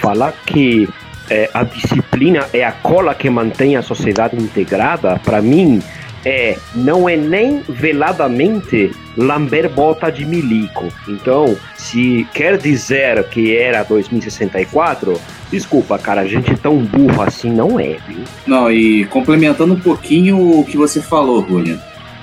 [0.00, 0.88] Falar que
[1.30, 5.82] é, a disciplina é a cola que mantém a sociedade integrada, para mim,
[6.24, 10.88] é não é nem veladamente lamber bota de milico.
[11.08, 15.20] Então, se quer dizer que era 2064,
[15.50, 18.24] desculpa, cara, a gente tão burro assim não é, viu?
[18.46, 21.78] Não, e complementando um pouquinho o que você falou, Julian.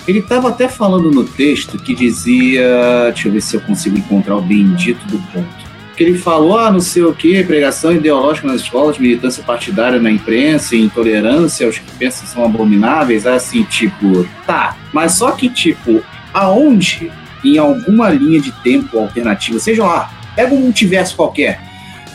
[0.06, 3.10] Ele estava até falando no texto que dizia.
[3.14, 5.63] Deixa eu ver se eu consigo encontrar o bendito do ponto.
[5.96, 10.12] Que ele falou, ah, não sei o que, pregação ideológica nas escolas, militância partidária na
[10.12, 14.76] imprensa, intolerância aos que pensam são abomináveis, assim, tipo, tá.
[14.92, 17.12] Mas só que, tipo, aonde,
[17.44, 21.62] em alguma linha de tempo alternativa, seja lá, pega um multiverso qualquer,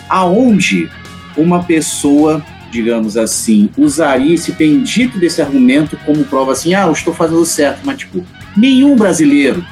[0.09, 0.91] aonde
[1.37, 7.15] uma pessoa digamos assim, usaria esse bendito desse argumento como prova assim, ah, eu estou
[7.15, 8.25] fazendo certo, mas tipo,
[8.57, 9.65] nenhum brasileiro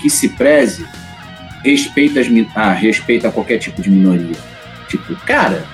[0.00, 0.86] que se preze
[1.64, 4.36] respeita, as, ah, respeita qualquer tipo de minoria.
[4.88, 5.64] Tipo, cara,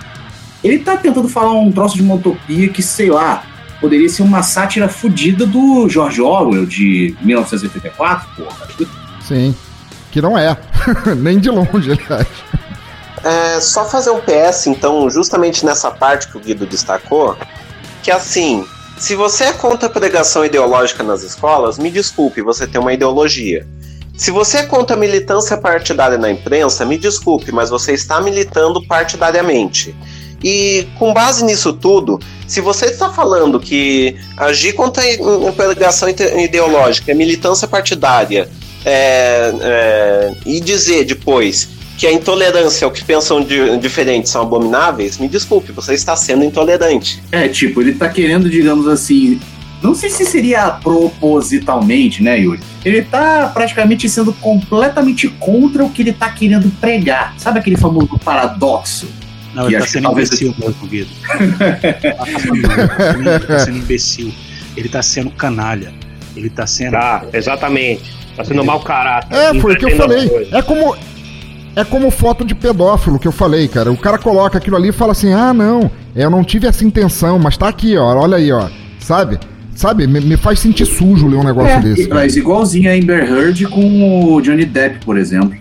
[0.62, 3.44] ele tá tentando falar um troço de uma utopia que, sei lá,
[3.80, 8.68] poderia ser uma sátira fodida do George Orwell de 1984, porra.
[9.20, 9.54] Sim,
[10.10, 10.56] que não é,
[11.16, 12.26] nem de longe, aliás.
[13.22, 17.36] É, só fazer um PS, então, justamente nessa parte que o Guido destacou,
[18.02, 18.66] que assim,
[18.98, 23.66] se você é contra a pregação ideológica nas escolas, me desculpe, você tem uma ideologia.
[24.16, 28.84] Se você é contra a militância partidária na imprensa, me desculpe, mas você está militando
[28.86, 29.94] partidariamente.
[30.42, 37.10] E com base nisso tudo, se você está falando que agir contra a pregação ideológica
[37.10, 38.48] é militância partidária
[38.84, 43.58] é, é, e dizer depois que a intolerância, o que pensam de,
[44.26, 47.22] são abomináveis, me desculpe, você está sendo intolerante.
[47.32, 49.40] É, tipo, ele está querendo, digamos assim,
[49.88, 52.60] não sei se seria propositalmente, né, Yuri?
[52.84, 57.34] Ele tá praticamente sendo completamente contra o que ele tá querendo pregar.
[57.36, 59.06] Sabe aquele famoso paradoxo?
[59.54, 60.28] Não, ele tá sendo talvez...
[60.28, 61.10] imbecil mesmo, Guido.
[63.28, 64.32] ele tá sendo imbecil.
[64.76, 65.92] Ele tá sendo canalha.
[66.34, 66.92] Ele tá sendo.
[66.92, 68.10] Tá, exatamente.
[68.36, 69.36] Tá sendo mau caráter.
[69.36, 70.48] É, foi o que eu falei.
[70.50, 70.96] É como.
[71.76, 73.90] É como foto de pedófilo que eu falei, cara.
[73.90, 77.38] O cara coloca aquilo ali e fala assim: ah, não, eu não tive essa intenção,
[77.38, 78.16] mas tá aqui, ó.
[78.16, 78.68] Olha aí, ó.
[78.98, 79.38] Sabe?
[79.74, 80.06] Sabe?
[80.06, 82.08] Me, me, faz sentir sujo ler um negócio é, desse.
[82.08, 85.56] Mas igualzinho a Amber Heard com o Johnny Depp, por exemplo.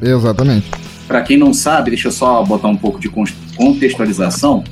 [0.00, 0.66] Exatamente.
[1.06, 3.10] Para quem não sabe, deixa eu só botar um pouco de
[3.56, 4.62] contextualização.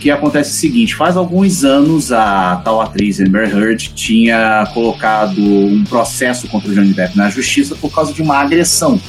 [0.00, 5.84] Que acontece o seguinte: faz alguns anos a tal atriz Amber Heard tinha colocado um
[5.84, 9.00] processo contra o Johnny Depp na justiça por causa de uma agressão,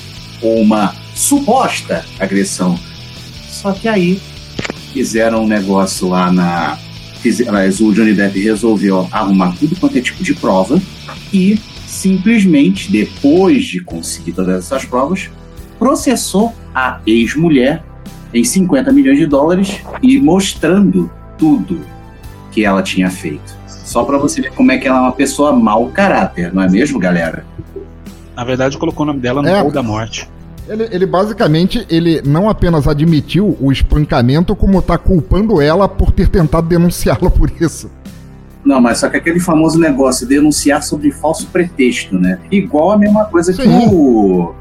[0.41, 2.77] ou uma suposta agressão.
[3.47, 4.19] Só que aí
[4.93, 6.77] fizeram um negócio lá na
[7.47, 10.81] aliás, o Johnny Depp resolveu arrumar tudo quanto é tipo de prova
[11.33, 15.29] e simplesmente, depois de conseguir todas essas provas,
[15.77, 17.83] processou a ex-mulher
[18.33, 21.81] em 50 milhões de dólares e mostrando tudo
[22.51, 23.57] que ela tinha feito.
[23.67, 26.69] Só para você ver como é que ela é uma pessoa mau caráter, não é
[26.69, 27.45] mesmo, galera?
[28.35, 29.71] Na verdade, colocou o nome dela no é.
[29.71, 30.29] da morte.
[30.69, 36.29] Ele, ele, basicamente ele não apenas admitiu o espancamento, como tá culpando ela por ter
[36.29, 37.89] tentado denunciá-la por isso.
[38.63, 42.39] Não, mas só que aquele famoso negócio, denunciar sobre falso pretexto, né?
[42.51, 43.63] Igual a mesma coisa Sim.
[43.63, 44.53] que o,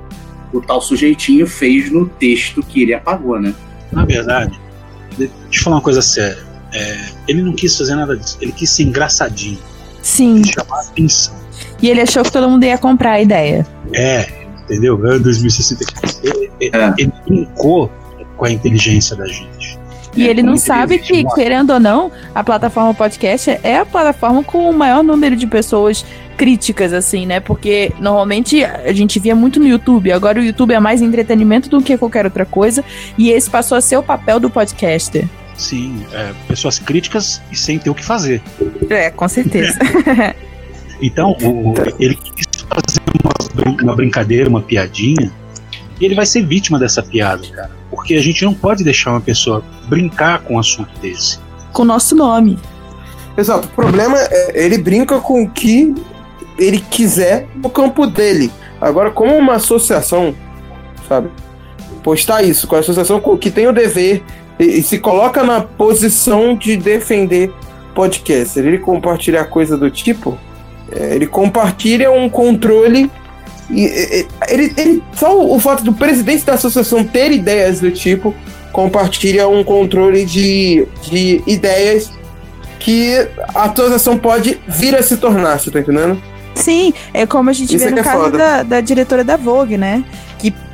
[0.50, 3.52] o tal sujeitinho fez no texto que ele apagou, né?
[3.92, 4.58] Na verdade,
[5.18, 6.38] deixa eu falar uma coisa séria.
[6.72, 9.58] É, ele não quis fazer nada disso, ele quis ser engraçadinho.
[10.00, 10.42] Sim.
[10.42, 11.34] Chamar atenção.
[11.82, 13.66] E ele achou que todo mundo ia comprar a ideia.
[13.92, 14.37] É,
[14.68, 14.94] entendeu?
[15.06, 16.20] É 2064.
[16.22, 16.94] Ele, é.
[16.98, 17.90] ele brincou
[18.36, 19.78] com a inteligência da gente.
[20.16, 24.68] E ele não sabe que, querendo ou não, a plataforma podcast é a plataforma com
[24.68, 26.04] o maior número de pessoas
[26.36, 27.40] críticas, assim, né?
[27.40, 31.80] Porque normalmente a gente via muito no YouTube, agora o YouTube é mais entretenimento do
[31.80, 32.84] que qualquer outra coisa,
[33.16, 35.24] e esse passou a ser o papel do podcaster.
[35.56, 38.40] Sim, é, pessoas críticas e sem ter o que fazer.
[38.88, 39.78] É, com certeza.
[41.02, 42.47] então, o, ele quis
[43.22, 45.30] uma, uma brincadeira, uma piadinha,
[46.00, 47.70] e ele vai ser vítima dessa piada, cara.
[47.90, 51.38] Porque a gente não pode deixar uma pessoa brincar com um assunto desse.
[51.72, 52.58] Com o nosso nome.
[53.36, 53.68] Exato.
[53.68, 55.94] O problema é ele brinca com o que
[56.58, 58.50] ele quiser no campo dele.
[58.80, 60.34] Agora, como uma associação,
[61.08, 61.30] sabe?
[62.02, 64.22] Postar isso com a associação que tem o dever
[64.58, 67.52] e, e se coloca na posição de defender
[67.94, 68.58] podcast.
[68.58, 70.38] Ele compartilhar coisa do tipo,
[70.92, 73.10] ele compartilha um controle.
[73.70, 78.34] E, ele, ele, só o fato do presidente da associação ter ideias do tipo
[78.72, 82.10] compartilha um controle de, de ideias
[82.78, 83.14] que
[83.54, 86.20] a associação pode vir a se tornar, você tá entendendo?
[86.54, 89.76] Sim, é como a gente Isso vê no é caso da, da diretora da Vogue,
[89.76, 90.04] né?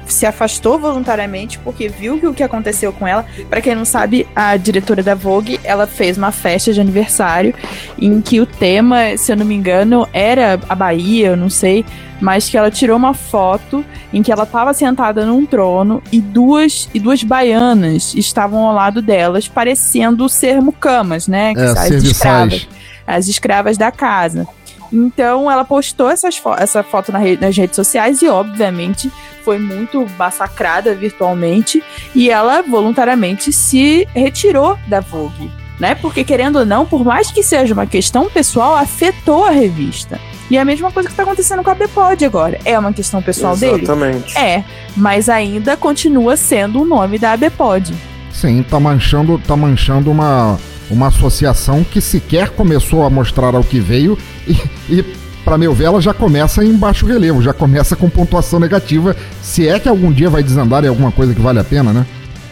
[0.06, 3.24] Se afastou voluntariamente porque viu que o que aconteceu com ela.
[3.48, 7.54] Para quem não sabe, a diretora da Vogue, ela fez uma festa de aniversário
[7.98, 11.84] em que o tema, se eu não me engano, era a Bahia, eu não sei,
[12.20, 16.88] mas que ela tirou uma foto em que ela estava sentada num trono e duas
[16.94, 21.52] e duas baianas estavam ao lado delas, parecendo ser mucamas, né?
[21.56, 22.68] É, as escravas,
[23.06, 24.46] as escravas da casa.
[24.94, 29.10] Então ela postou essas fo essa foto na re nas redes sociais e, obviamente,
[29.42, 31.82] foi muito massacrada virtualmente.
[32.14, 35.50] E ela voluntariamente se retirou da Vogue.
[35.80, 35.96] Né?
[35.96, 40.20] Porque, querendo ou não, por mais que seja uma questão pessoal, afetou a revista.
[40.48, 42.60] E é a mesma coisa que está acontecendo com a Bpod agora.
[42.64, 43.86] É uma questão pessoal Exatamente.
[43.86, 43.92] dele?
[44.22, 44.38] Exatamente.
[44.38, 44.64] É,
[44.96, 47.92] mas ainda continua sendo o nome da Bpod.
[48.30, 50.58] Sim, tá manchando, tá manchando uma,
[50.90, 54.56] uma associação que sequer começou a mostrar ao que veio e,
[54.88, 55.04] e
[55.44, 59.68] para meu ver, ela já começa em baixo relevo, já começa com pontuação negativa, se
[59.68, 62.06] é que algum dia vai desandar em alguma coisa que vale a pena, né?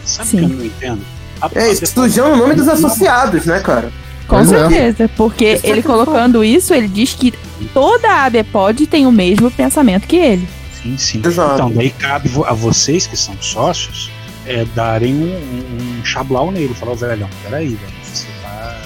[0.05, 0.37] Sabe Sim.
[0.37, 1.01] que eu não entendo?
[1.41, 3.91] A, é, isso já é o nome dos associados, né, cara?
[4.27, 4.59] Com pois é.
[4.59, 5.07] certeza, é.
[5.07, 7.33] porque ele colocando isso, ele diz que
[7.73, 10.47] toda a ABPOD tem o mesmo pensamento que ele.
[10.81, 11.21] Sim, sim.
[11.25, 11.55] Exato.
[11.55, 14.11] Então, daí cabe a vocês que são sócios
[14.45, 16.73] é, darem um, um, um chablau nele.
[16.73, 18.81] Falar, velho, peraí, velho você tá.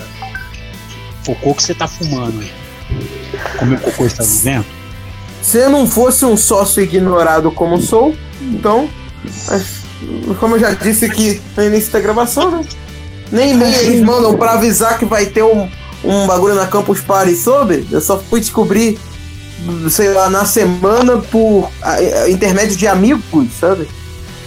[1.24, 2.52] Focou que você tá fumando aí.
[3.60, 4.78] Como o cocô está no vento?
[5.42, 8.90] se eu não fosse um sócio ignorado como sou, então,
[9.48, 9.82] mas,
[10.40, 12.66] como eu já disse aqui no início da gravação, né?
[13.32, 15.70] Nem nem eles mandam pra avisar que vai ter um,
[16.04, 17.86] um bagulho na Campus Party sobre.
[17.92, 19.00] Eu só fui descobrir,
[19.90, 23.88] sei lá, na semana por a- a- intermédio de amigos, sabe?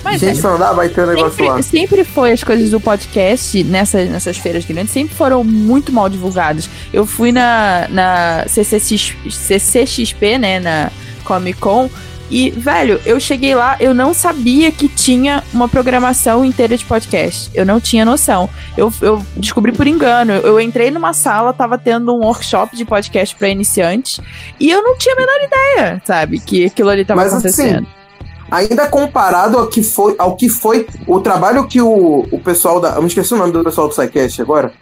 [0.03, 1.63] Mas Gente é- falando, ah, vai ter um negócio lá.
[1.63, 6.09] Sempre, sempre foi as coisas do podcast nessas, nessas feiras grandes, sempre foram muito mal
[6.09, 6.69] divulgadas.
[6.93, 10.91] Eu fui na, na CCX, CCXP, né, na
[11.25, 11.91] Comic Con,
[12.31, 17.51] e, velho, eu cheguei lá, eu não sabia que tinha uma programação inteira de podcast.
[17.53, 18.49] Eu não tinha noção.
[18.77, 20.35] Eu, eu descobri por engano.
[20.35, 24.21] Eu entrei numa sala, tava tendo um workshop de podcast pra iniciantes,
[24.61, 27.79] e eu não tinha a menor ideia, sabe, que aquilo ali tava Mas acontecendo.
[27.79, 28.00] assim,
[28.51, 32.91] ainda comparado ao que foi, ao que foi o trabalho que o, o pessoal da.
[32.97, 34.73] Eu me esqueci o nome do pessoal do SciCast agora,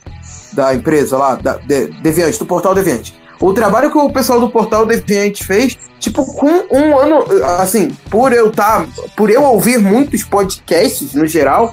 [0.53, 3.15] da empresa lá, da de, Deviante, do Portal Deviante.
[3.41, 7.25] O trabalho que o pessoal do Portal Deviante fez, tipo, com um ano,
[7.61, 8.85] assim, por eu tá,
[9.17, 11.73] por eu ouvir muitos podcasts no geral,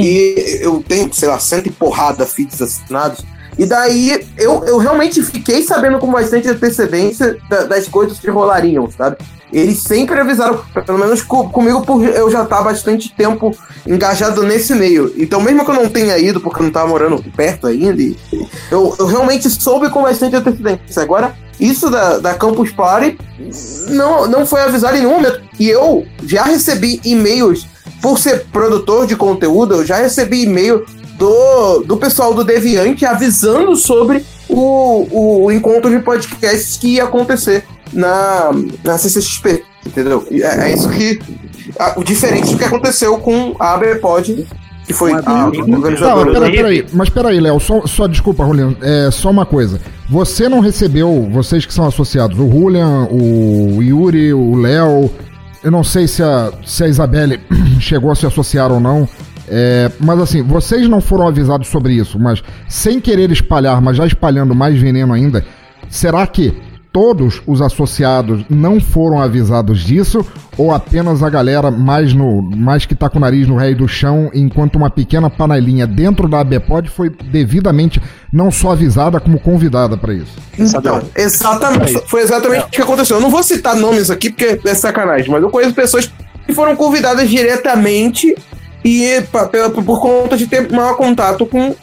[0.00, 3.24] e eu tenho, sei lá, cento e porrada feeds assinados.
[3.58, 8.90] E daí eu, eu realmente fiquei sabendo com bastante antecedência da- das coisas que rolariam,
[8.90, 9.16] sabe?
[9.52, 14.74] Eles sempre avisaram, pelo menos co- comigo, por eu já estar bastante tempo engajado nesse
[14.74, 15.12] meio.
[15.16, 18.02] Então, mesmo que eu não tenha ido, porque eu não tava morando perto ainda,
[18.70, 21.00] eu, eu realmente soube com bastante antecedência.
[21.00, 23.16] Agora, isso da, da Campus Party
[23.88, 25.40] não, não foi avisado em nenhum momento.
[25.58, 27.66] E eu já recebi e-mails,
[28.02, 30.84] por ser produtor de conteúdo, eu já recebi e-mail
[31.16, 37.64] do, do pessoal do Deviante avisando sobre o, o encontro de podcasts que ia acontecer
[37.92, 38.50] na,
[38.84, 40.26] na CCXP, entendeu?
[40.30, 41.18] E É, é isso que.
[41.78, 44.46] a- o diferente do que aconteceu com a ABPod,
[44.86, 46.32] que foi a mas organizadora.
[46.32, 49.80] pera, peraí, mas peraí, Léo, só, só desculpa, Julian, é só uma coisa.
[50.08, 55.10] Você não recebeu, vocês que são associados, o Julian, o Yuri, o Léo,
[55.64, 57.40] eu não sei se a, se a Isabelle
[57.80, 59.08] chegou a se associar ou não,
[59.48, 64.06] é, mas assim, vocês não foram avisados sobre isso, mas sem querer espalhar, mas já
[64.06, 65.44] espalhando mais veneno ainda,
[65.88, 66.52] será que
[66.96, 70.24] todos os associados não foram avisados disso
[70.56, 73.86] ou apenas a galera mais no mais que tá com o nariz no rei do
[73.86, 78.00] chão, enquanto uma pequena panelinha dentro da ABPOD foi devidamente
[78.32, 80.32] não só avisada como convidada para isso?
[80.58, 82.00] Então, exatamente.
[82.06, 83.18] Foi exatamente o que aconteceu.
[83.18, 86.10] Eu não vou citar nomes aqui porque é sacanagem, mas eu conheço pessoas
[86.46, 88.34] que foram convidadas diretamente
[88.82, 89.22] e
[89.84, 91.76] por conta de ter maior contato com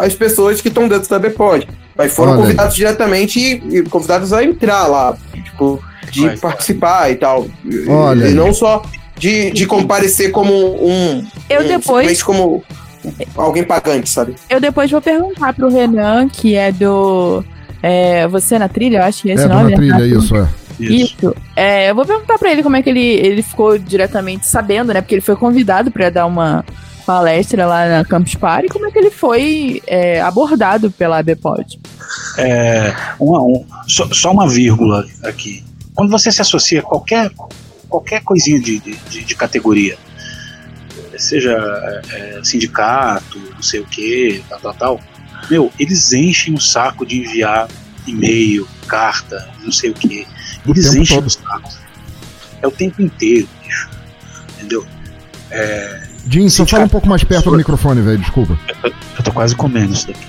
[0.00, 1.66] as pessoas que estão dentro da Bpod.
[1.96, 2.44] Mas foram Olha aí.
[2.46, 7.46] convidados diretamente e, e convidados a entrar lá, tipo, de participar e tal.
[7.88, 8.34] Olha e aí.
[8.34, 8.82] não só
[9.18, 10.52] de, de comparecer como
[10.86, 11.24] um.
[11.48, 12.62] Eu um- depois- como
[13.36, 14.34] alguém pagante, sabe?
[14.50, 17.42] Eu depois vou perguntar pro Renan, que é do.
[17.82, 19.64] É, Você na trilha, eu acho que é esse É, nome.
[19.64, 20.24] Dona Trilha, Renato?
[20.24, 20.48] isso, é.
[20.78, 21.34] Isso.
[21.54, 25.00] É, eu vou perguntar pra ele como é que ele, ele ficou diretamente sabendo, né?
[25.00, 26.62] Porque ele foi convidado pra dar uma
[27.06, 28.68] palestra lá na Campus Party.
[28.68, 31.78] Como é que ele foi é, abordado pela ABPOD?
[32.36, 35.64] É, uma- um- só, só uma vírgula aqui.
[35.94, 37.30] Quando você se associa a qualquer,
[37.88, 39.96] qualquer coisinha de, de, de- categoria,
[41.16, 41.56] seja
[42.12, 45.00] é, sindicato, não sei o que, tal, tal, tal,
[45.50, 47.68] meu, eles enchem o saco de enviar
[48.06, 50.26] e-mail, carta, não sei o que.
[50.66, 51.26] Eles enchem todo.
[51.26, 51.70] o saco.
[52.60, 53.88] É o tempo inteiro, bicho.
[54.58, 54.84] Entendeu?
[55.50, 58.58] É, Jim, só fala um pouco mais perto do microfone, velho, desculpa.
[58.82, 60.26] eu tô quase comendo isso daqui.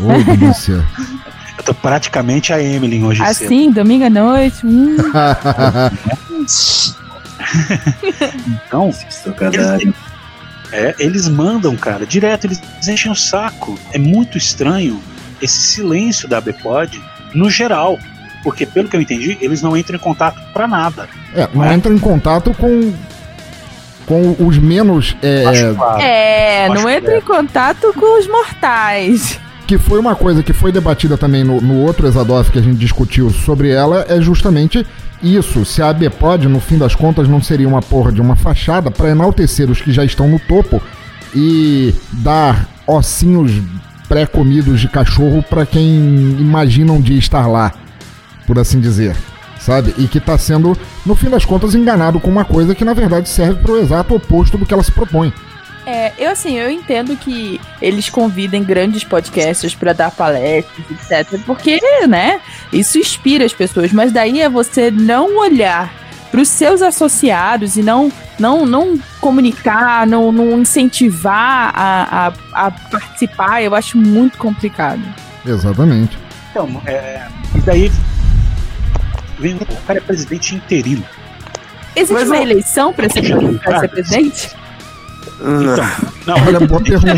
[0.00, 0.84] Ô, delícia.
[1.56, 3.44] Eu tô praticamente a Emily hoje cedo.
[3.46, 4.66] Assim, domingo à noite.
[4.66, 4.96] hum.
[8.66, 8.90] Então,
[9.40, 9.94] eles,
[10.72, 13.78] é, eles mandam, cara, direto, eles enchem o saco.
[13.92, 15.00] É muito estranho
[15.40, 17.00] esse silêncio da Bpod
[17.32, 17.98] no geral.
[18.42, 21.08] Porque, pelo que eu entendi, eles não entram em contato pra nada.
[21.34, 22.92] É, não entra em contato com
[24.06, 25.44] com os menos é,
[26.00, 29.40] É, não entra em contato com os mortais.
[29.66, 32.76] que foi uma coisa que foi debatida também no, no outro Exadoff que a gente
[32.76, 34.86] discutiu sobre ela, é justamente
[35.22, 35.64] isso.
[35.64, 39.08] Se a ABPOD, no fim das contas, não seria uma porra de uma fachada para
[39.08, 40.82] enaltecer os que já estão no topo
[41.34, 43.52] e dar ossinhos
[44.08, 45.86] pré-comidos de cachorro para quem
[46.38, 47.72] imagina um dia estar lá,
[48.46, 49.16] por assim dizer.
[49.64, 49.94] Sabe?
[49.96, 53.30] E que tá sendo, no fim das contas, enganado com uma coisa que na verdade
[53.30, 55.32] serve pro exato oposto do que ela se propõe.
[55.86, 61.40] É, eu assim, eu entendo que eles convidem grandes podcasters pra dar palestras, etc.
[61.46, 62.40] Porque, né,
[62.70, 63.90] isso inspira as pessoas.
[63.90, 65.90] Mas daí é você não olhar
[66.30, 73.62] pros seus associados e não não, não comunicar, não, não incentivar a, a, a participar,
[73.62, 75.02] eu acho muito complicado.
[75.46, 76.18] Exatamente.
[76.50, 77.92] Então, é, e daí
[79.38, 81.04] Vem, o cara é presidente interino.
[81.96, 83.22] Existe Mas uma eu- eleição pra ser,
[83.62, 84.50] pra ser presidente?
[85.40, 85.86] Então,
[86.26, 87.14] não, Olha, boa pergunta.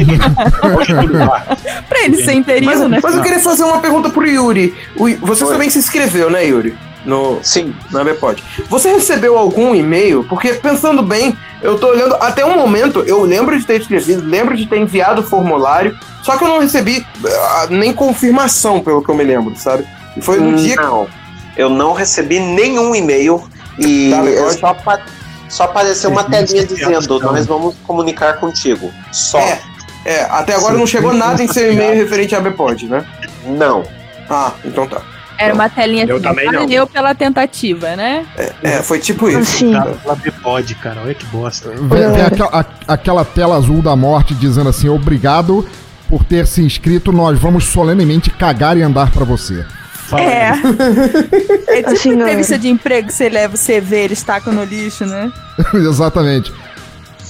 [1.89, 3.01] Pra ele ser interino, Mas, né?
[3.03, 4.75] mas eu queria fazer uma pergunta pro Yuri.
[4.97, 6.77] O, você também se inscreveu, né, Yuri?
[7.05, 7.73] No, Sim.
[7.93, 8.43] na Bepod.
[8.69, 10.25] Você recebeu algum e-mail?
[10.25, 12.15] Porque pensando bem, eu tô olhando.
[12.17, 16.37] Até o momento, eu lembro de ter escrevido, lembro de ter enviado o formulário, só
[16.37, 19.85] que eu não recebi ah, nem confirmação, pelo que eu me lembro, sabe?
[20.17, 20.83] E foi no dia que.
[21.59, 23.43] Não, eu não recebi nenhum e-mail
[23.79, 25.01] e Tá, é só, apa-
[25.49, 28.93] só apareceu uma telinha de dizendo: nós vamos comunicar contigo.
[29.13, 29.39] Só.
[29.39, 29.61] É,
[30.05, 33.05] é, até agora não chegou nada em seu e-mail referente à Bepod, né?
[33.45, 33.85] Não.
[34.29, 35.01] Ah, então tá.
[35.39, 36.61] Era uma telinha Eu assim, também não.
[36.61, 38.25] valeu pela tentativa, né?
[38.63, 39.39] É, foi tipo isso.
[39.41, 41.03] Assim, Cara, ela pode, cara.
[41.05, 41.69] Olha que bosta.
[41.71, 45.69] Vem, vem aquela, a- aquela tela azul da morte dizendo assim: obrigado
[46.09, 49.63] por ter se inscrito, nós vamos solenemente cagar e andar pra você.
[50.09, 50.53] Fala É.
[51.69, 55.05] É tipo Assim, entrevista de emprego que você leva o CV, eles tacam no lixo,
[55.05, 55.33] né?
[55.75, 56.53] Exatamente.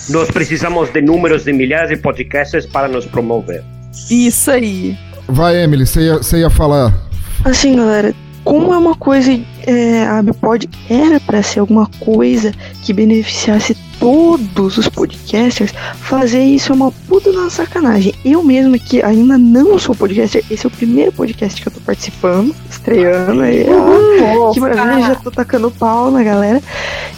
[0.09, 3.65] Nós precisamos de números de milhares de podcasts para nos promover.
[4.11, 4.97] Isso aí.
[5.27, 6.95] Vai, Emily, você ia, você ia falar.
[7.45, 8.15] Assim, galera,
[8.45, 9.33] como é uma coisa,
[9.67, 12.53] é, a Bipod era pra ser alguma coisa
[12.83, 18.15] que beneficiasse todos os podcasters, fazer isso é uma puta de uma sacanagem.
[18.25, 21.81] Eu mesmo que ainda não sou podcaster, esse é o primeiro podcast que eu tô
[21.81, 23.67] participando, estreando aí.
[23.69, 26.63] ah, que maravilha, já tô tacando pau na galera.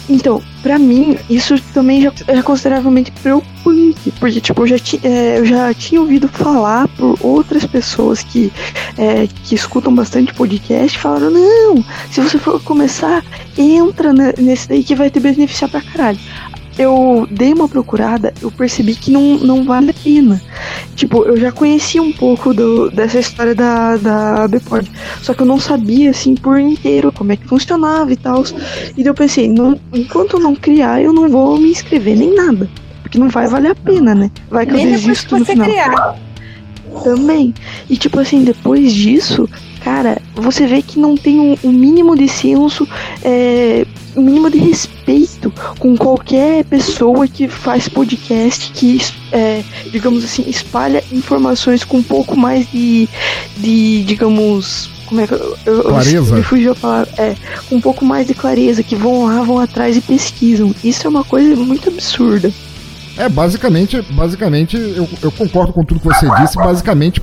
[0.09, 5.37] Então, pra mim, isso também já é consideravelmente preocupante, porque, tipo, eu já, ti, é,
[5.37, 8.51] eu já tinha ouvido falar por outras pessoas que,
[8.97, 13.23] é, que escutam bastante podcast, falaram, não, se você for começar,
[13.57, 16.19] entra ne- nesse daí que vai te beneficiar pra caralho.
[16.77, 20.41] Eu dei uma procurada, eu percebi que não, não vale a pena.
[20.95, 24.89] Tipo, eu já conhecia um pouco do, dessa história da, da Bpod,
[25.21, 28.45] só que eu não sabia, assim, por inteiro como é que funcionava e tal.
[28.95, 32.69] E eu pensei, não, enquanto eu não criar, eu não vou me inscrever nem nada.
[33.01, 34.31] Porque não vai valer a pena, né?
[34.49, 35.67] Vai que eu Nem que desisto no você final.
[35.67, 36.15] criar.
[37.03, 37.53] Também.
[37.89, 39.49] E tipo assim, depois disso,
[39.83, 42.87] cara, você vê que não tem um, um mínimo de senso,
[43.23, 49.01] é, um mínimo de respeito com qualquer pessoa que faz podcast, que,
[49.31, 53.07] é, digamos assim, espalha informações com um pouco mais de,
[53.57, 54.89] de digamos.
[55.05, 56.35] Como é que eu, eu, Clareza?
[56.35, 57.11] me fugiu a palavra.
[57.17, 57.35] É,
[57.67, 60.73] com um pouco mais de clareza, que vão lá, vão atrás e pesquisam.
[60.83, 62.51] Isso é uma coisa muito absurda.
[63.17, 66.55] É, basicamente, basicamente, eu, eu concordo com tudo que você disse.
[66.55, 67.19] Basicamente,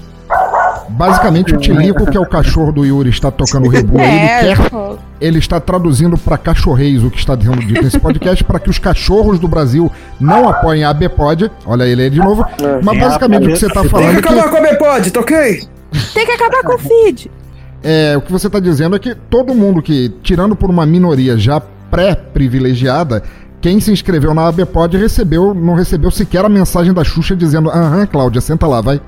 [0.89, 4.55] basicamente o Tilico, que é o cachorro do Yuri, está tocando o rebu aí, ele
[4.57, 4.70] quer.
[4.70, 4.97] pô.
[5.20, 8.78] Ele está traduzindo para cachorreis o que está sendo dito nesse podcast para que os
[8.78, 11.51] cachorros do Brasil não apoiem a Bpod.
[11.64, 12.45] Olha ele aí de novo.
[12.82, 15.68] Mas É, basicamente o que você está falando é que com a Bepod, tá ok?
[16.12, 17.30] Tem que acabar com o feed.
[17.82, 21.39] é, o que você está dizendo é que todo mundo que, tirando por uma minoria
[21.39, 21.61] já
[21.91, 23.22] pré-privilegiada,
[23.61, 28.07] quem se inscreveu na ABPOD recebeu, não recebeu sequer a mensagem da Xuxa dizendo: Aham,
[28.07, 29.01] Cláudia, senta lá, vai.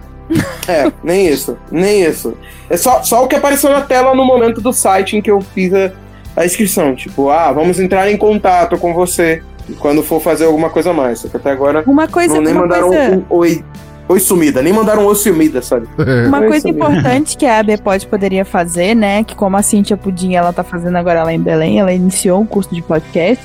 [0.69, 2.37] É, nem isso, nem isso.
[2.69, 5.41] É só, só o que apareceu na tela no momento do site em que eu
[5.41, 5.91] fiz a,
[6.37, 6.95] a inscrição.
[6.95, 9.43] Tipo, ah, vamos entrar em contato com você
[9.79, 11.21] quando for fazer alguma coisa a mais.
[11.21, 13.65] Só que até agora Uma coisa, não nem uma mandaram coisa, um oi,
[14.09, 15.87] oi sumida, nem mandaram um oi sumida, sabe?
[16.27, 16.71] uma É coisa mesmo.
[16.71, 19.25] importante que a ABPod poderia fazer, né?
[19.25, 22.47] Que como a Cintia Pudim ela tá fazendo agora lá em Belém, ela iniciou um
[22.47, 23.43] curso de podcast.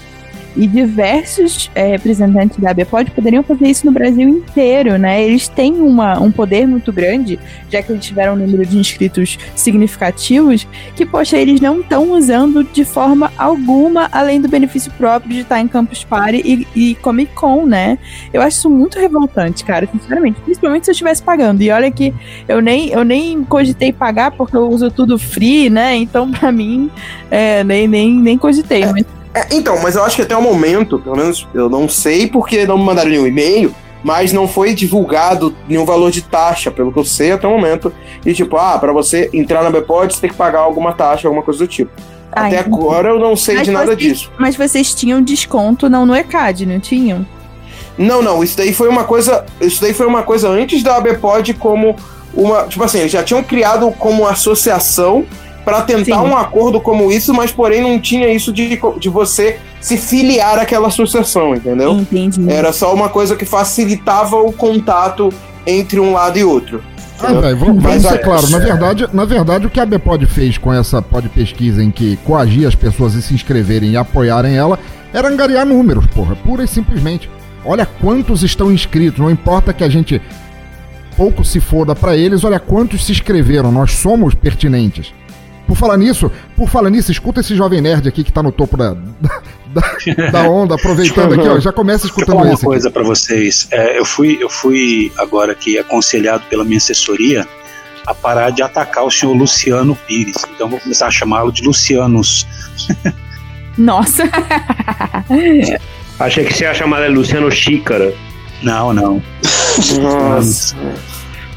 [0.55, 5.23] E diversos eh, representantes da ABPod poderiam fazer isso no Brasil inteiro, né?
[5.23, 7.39] Eles têm uma, um poder muito grande,
[7.69, 12.63] já que eles tiveram um número de inscritos significativos, que, poxa, eles não estão usando
[12.63, 17.33] de forma alguma, além do benefício próprio de estar em Campus Party e, e Comic
[17.33, 17.97] Con, né?
[18.31, 20.39] Eu acho isso muito revoltante, cara, sinceramente.
[20.41, 21.61] Principalmente se eu estivesse pagando.
[21.61, 22.13] E olha que
[22.47, 25.95] eu nem, eu nem cogitei pagar porque eu uso tudo free, né?
[25.95, 26.89] Então, pra mim,
[27.31, 28.85] é, nem, nem, nem cogitei.
[28.85, 32.27] Mas É, então, mas eu acho que até o momento, pelo menos eu não sei
[32.27, 33.73] porque não me mandaram nenhum e-mail,
[34.03, 37.91] mas não foi divulgado nenhum valor de taxa, pelo que eu sei até o momento.
[38.25, 41.43] E tipo, ah, pra você entrar na Bpod, você tem que pagar alguma taxa, alguma
[41.43, 41.89] coisa do tipo.
[42.31, 42.75] Ah, até entendi.
[42.75, 44.31] agora eu não sei Mas de nada vocês- disso.
[44.37, 47.25] Mas vocês tinham desconto não no ECAD, não tinham?
[47.97, 49.45] Não, não, isso daí foi uma coisa.
[49.61, 51.95] Isso daí foi uma coisa antes da ABPOD como
[52.33, 52.63] uma.
[52.63, 55.25] Tipo assim, eles já tinham criado como associação
[55.63, 56.29] para tentar Sim.
[56.29, 60.87] um acordo como isso, mas porém não tinha isso de, de você se filiar àquela
[60.87, 61.93] associação, entendeu?
[61.93, 62.51] Entendi.
[62.51, 65.31] Era só uma coisa que facilitava o contato
[65.65, 66.81] entre um lado e outro.
[67.19, 68.49] Ah, velho, vamos, vamos Mas, ser olha, claro.
[68.49, 72.17] Na verdade, na verdade, o que a Bpod fez com essa pod pesquisa em que
[72.17, 74.77] coagia as pessoas a se inscreverem e apoiarem ela
[75.13, 77.29] era angariar números, porra, pura e simplesmente.
[77.63, 80.21] Olha quantos estão inscritos, não importa que a gente
[81.15, 85.13] pouco se foda pra eles, olha quantos se inscreveram, nós somos pertinentes.
[85.67, 88.77] Por falar nisso, por falar nisso, escuta esse jovem nerd aqui que tá no topo
[88.77, 91.59] da, da, da onda, aproveitando aqui, ó.
[91.59, 92.65] Já começa escutando falar uma esse.
[92.65, 93.67] coisa pra vocês.
[93.71, 97.47] É, eu, fui, eu fui agora aqui aconselhado pela minha assessoria
[98.05, 100.35] a parar de atacar o senhor Luciano Pires.
[100.53, 102.45] Então vou começar a chamá-lo de Lucianos.
[103.77, 104.23] Nossa.
[106.19, 108.13] Achei que você ia chamar ele Luciano Xícara.
[108.61, 109.21] Não, não.
[110.01, 110.75] Nossa.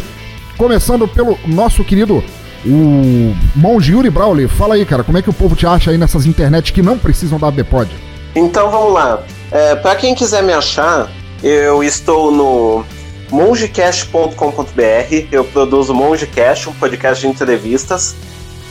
[0.57, 2.23] Começando pelo nosso querido
[2.65, 4.49] o Monge Yuri Brawley.
[4.49, 6.99] Fala aí, cara, como é que o povo te acha aí nessas internets que não
[6.99, 7.91] precisam da ABPOD?
[8.35, 9.23] Então vamos lá.
[9.51, 11.11] É, para quem quiser me achar,
[11.43, 12.85] eu estou no
[13.31, 15.27] mongecast.com.br.
[15.31, 18.15] Eu produzo Mongecast, um podcast de entrevistas.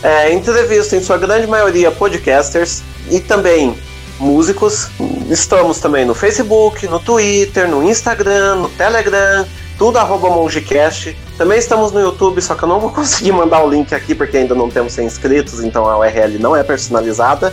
[0.03, 3.75] É, entrevisto em sua grande maioria podcasters e também
[4.19, 4.87] músicos.
[5.29, 9.45] Estamos também no Facebook, no Twitter, no Instagram, no Telegram,
[9.81, 11.17] tudo arroba Mongecast.
[11.39, 14.37] Também estamos no YouTube, só que eu não vou conseguir mandar o link aqui porque
[14.37, 17.51] ainda não temos 100 inscritos, então a URL não é personalizada.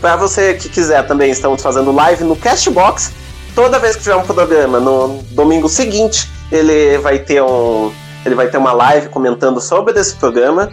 [0.00, 3.12] Para você que quiser também, estamos fazendo live no Castbox.
[3.54, 7.92] Toda vez que tiver um programa, no domingo seguinte, ele vai ter um,
[8.24, 10.72] ele vai ter uma live comentando sobre esse programa.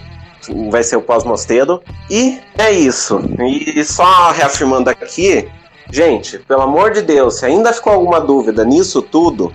[0.71, 1.81] Vai ser o pós-mosteiro.
[2.09, 3.19] E é isso.
[3.41, 5.49] E só reafirmando aqui,
[5.91, 9.51] gente, pelo amor de Deus, se ainda ficou alguma dúvida nisso tudo,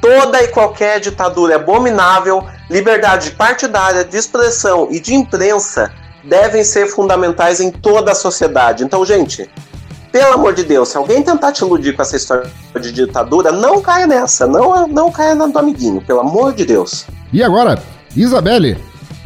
[0.00, 5.92] toda e qualquer ditadura abominável, liberdade partidária, de expressão e de imprensa
[6.24, 8.84] devem ser fundamentais em toda a sociedade.
[8.84, 9.48] Então, gente,
[10.10, 13.80] pelo amor de Deus, se alguém tentar te iludir com essa história de ditadura, não
[13.80, 17.06] caia nessa, não, não caia na do amiguinho, pelo amor de Deus.
[17.32, 17.82] E agora,
[18.16, 18.76] Isabelle,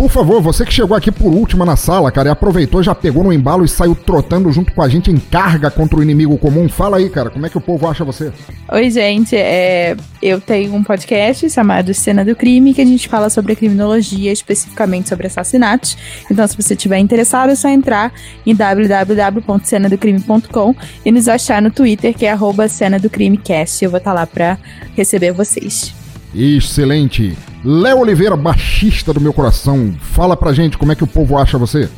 [0.03, 3.23] por favor, você que chegou aqui por última na sala, cara, e aproveitou, já pegou
[3.23, 6.69] no embalo e saiu trotando junto com a gente em carga contra o inimigo comum.
[6.69, 8.33] Fala aí, cara, como é que o povo acha você?
[8.73, 9.37] Oi, gente.
[9.37, 14.33] É, eu tenho um podcast chamado Cena do Crime, que a gente fala sobre criminologia,
[14.33, 15.97] especificamente sobre assassinatos.
[16.29, 18.13] Então, se você estiver interessado, é só entrar
[18.45, 20.75] em www.cenadocrime.com
[21.05, 23.85] e nos achar no Twitter, que é arroba Cena do Crime Cast.
[23.85, 24.59] Eu vou estar lá pra
[24.97, 26.02] receber vocês.
[26.35, 27.37] Excelente.
[27.65, 31.59] Léo Oliveira, baixista do meu coração, fala pra gente como é que o povo acha
[31.59, 31.89] você.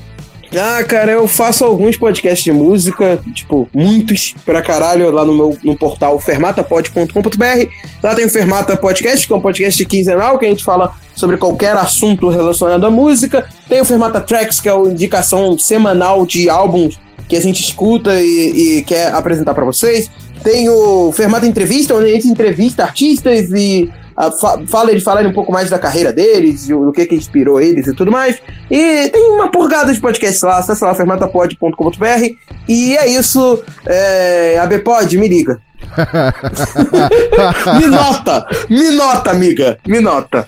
[0.57, 5.59] Ah, cara, eu faço alguns podcasts de música, tipo, muitos pra caralho, lá no meu
[5.65, 7.69] no portal fermatapod.com.br.
[8.03, 11.37] Lá tem o Fermata Podcast, que é um podcast quinzenal, que a gente fala sobre
[11.39, 13.47] qualquer assunto relacionado à música.
[13.69, 18.21] Tem o Fermata Tracks, que é uma indicação semanal de álbuns que a gente escuta
[18.21, 20.09] e, e quer apresentar pra vocês.
[20.43, 25.31] Tem o Fermata Entrevista, onde a gente entrevista artistas e ah, fa- fala eles falarem
[25.31, 28.11] um pouco mais da carreira deles, e o, o que que inspirou eles e tudo
[28.11, 28.41] mais.
[28.71, 32.35] E tem uma porrada de podcasts lá, acessa lá fermatapod.com.br.
[32.69, 33.63] E é isso.
[33.87, 35.61] É, a Bpod, me liga.
[37.79, 38.47] me nota!
[38.71, 39.79] Me nota, amiga!
[39.87, 40.47] Me nota!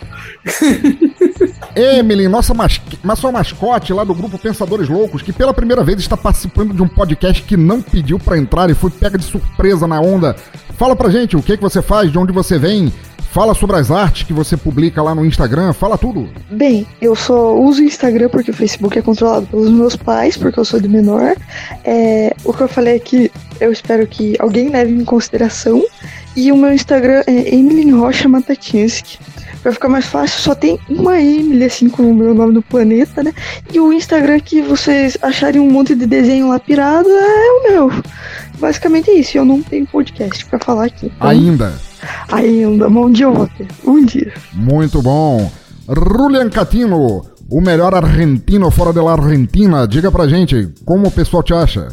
[1.74, 2.80] Emily, nossa, mas...
[3.04, 6.88] nossa mascote lá do grupo Pensadores Loucos, que pela primeira vez está participando de um
[6.88, 10.34] podcast que não pediu pra entrar e foi pega de surpresa na onda.
[10.78, 12.92] Fala pra gente o que, que você faz, de onde você vem,
[13.32, 16.28] fala sobre as artes que você publica lá no Instagram, fala tudo.
[16.50, 20.58] Bem, eu só uso o Instagram porque o Facebook é controlado pelos meus pais, porque
[20.58, 21.36] eu sou de menor.
[21.84, 23.30] É, o que eu falei aqui,
[23.60, 25.84] eu espero que alguém leve em consideração.
[26.34, 29.18] E o meu Instagram é Emily Rocha Matatinski.
[29.62, 33.22] Pra ficar mais fácil, só tem uma Emily, assim, com o meu nome do planeta,
[33.22, 33.32] né?
[33.72, 38.02] E o Instagram que vocês acharem um monte de desenho lá pirado é o meu.
[38.60, 39.36] Basicamente é isso.
[39.36, 41.06] Eu não tenho podcast pra falar aqui.
[41.06, 41.74] Então, Ainda.
[42.30, 43.66] Ainda, um eu vou ter.
[43.84, 44.32] Um dia.
[44.52, 45.50] Muito bom.
[45.88, 49.86] Julian Catino, o melhor argentino fora da Argentina.
[49.86, 51.88] Diga pra gente como o pessoal te acha.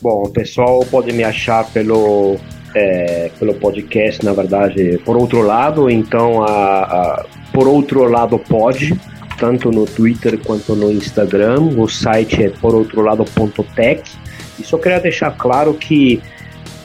[0.00, 2.36] Bom, o pessoal pode me achar pelo,
[2.74, 6.46] é, pelo podcast, na verdade, por outro lado, então a,
[6.82, 8.94] a- por outro lado pode,
[9.38, 11.60] tanto no Twitter quanto no Instagram.
[11.78, 14.02] O site é poroutolado.tech.
[14.58, 16.22] E só queria deixar claro que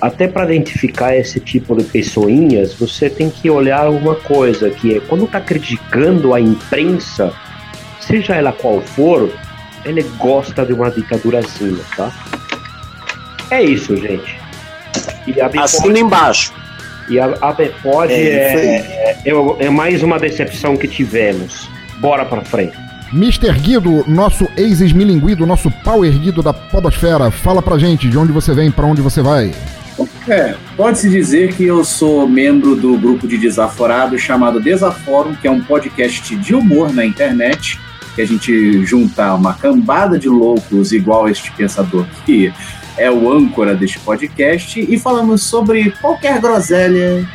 [0.02, 5.00] até para identificar esse tipo de pessoinhas, você tem que olhar uma coisa, que é
[5.00, 7.32] quando tá criticando a imprensa,
[8.00, 9.32] seja ela qual for,
[9.86, 12.12] ele gosta de uma ditadurazinha, tá?
[13.52, 14.40] É isso, gente.
[15.28, 16.54] E a Bipod, Assina embaixo.
[17.10, 19.32] e a, a Bipod É é, aí.
[19.32, 21.70] é, é mais uma decepção que tivemos.
[22.00, 22.76] Bora pra frente.
[23.14, 23.52] Mr.
[23.60, 27.30] Guido, nosso ex-esmilinguido, nosso pau erguido da podosfera.
[27.30, 29.52] Fala pra gente de onde você vem, pra onde você vai.
[30.28, 35.52] É, pode-se dizer que eu sou membro do grupo de desaforados chamado Desaforum, que é
[35.52, 37.80] um podcast de humor na internet,
[38.16, 42.54] que a gente junta uma cambada de loucos igual este pensador que
[42.98, 47.28] é o âncora deste podcast e falamos sobre qualquer groselha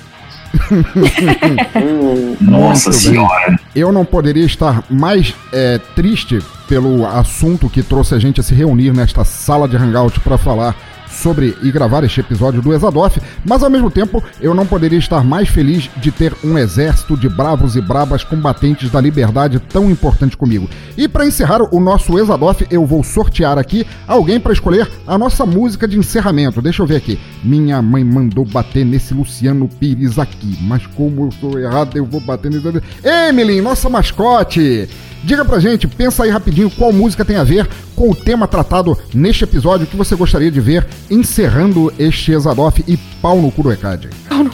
[2.42, 3.60] Nossa Muito Senhora.
[3.74, 8.54] Eu não poderia estar mais é, triste pelo assunto que trouxe a gente a se
[8.54, 10.76] reunir nesta sala de hangout para falar
[11.18, 15.24] sobre e gravar este episódio do Exadoff, mas ao mesmo tempo eu não poderia estar
[15.24, 20.38] mais feliz de ter um exército de bravos e brabas combatentes da liberdade tão importante
[20.38, 20.70] comigo.
[20.98, 25.46] E para encerrar o nosso Exadoff, eu vou sortear aqui alguém para escolher a nossa
[25.46, 26.62] música de encerramento.
[26.62, 27.20] Deixa eu ver aqui.
[27.44, 32.22] Minha mãe mandou bater nesse Luciano Pires aqui, mas como eu sou errado, eu vou
[32.22, 32.82] bater nesse.
[33.04, 34.88] Emily, nossa mascote!
[35.24, 38.98] Diga pra gente, pensa aí rapidinho qual música tem a ver com o tema tratado
[39.14, 44.10] neste episódio que você gostaria de ver encerrando este Exadoff e pau no ECAD.
[44.30, 44.52] Pau no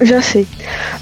[0.00, 0.46] já sei.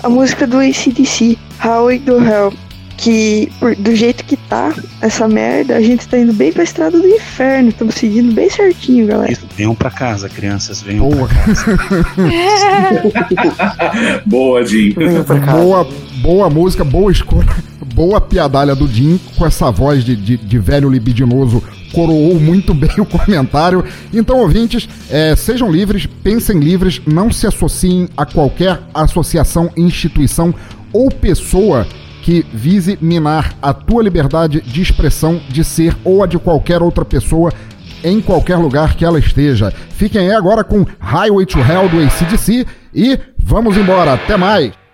[0.03, 2.66] A música do ACDC, Highway to Hell.
[2.97, 6.99] Que por- do jeito que tá, essa merda, a gente tá indo bem pra estrada
[6.99, 7.69] do inferno.
[7.69, 9.33] Estamos seguindo bem certinho, galera.
[9.33, 11.29] Isso, venham pra casa, crianças, venham Boa.
[11.37, 11.79] pra casa.
[14.25, 14.95] Boa, Jim.
[15.53, 15.87] Boa,
[16.23, 17.49] boa música, boa escolha,
[17.95, 21.63] boa piadalha do Jim com essa voz de, de, de velho libidinoso.
[21.93, 23.85] Coroou muito bem o comentário.
[24.13, 30.55] Então, ouvintes, é, sejam livres, pensem livres, não se associem a qualquer associação, instituição
[30.93, 31.87] ou pessoa
[32.27, 37.05] que vise minar a tua liberdade de expressão, de ser ou a de qualquer outra
[37.05, 37.53] pessoa
[38.03, 39.71] em qualquer lugar que ela esteja.
[39.91, 44.15] Fiquem aí agora com Highway to Hell do ACDC e vamos embora.
[44.15, 44.86] Até mais!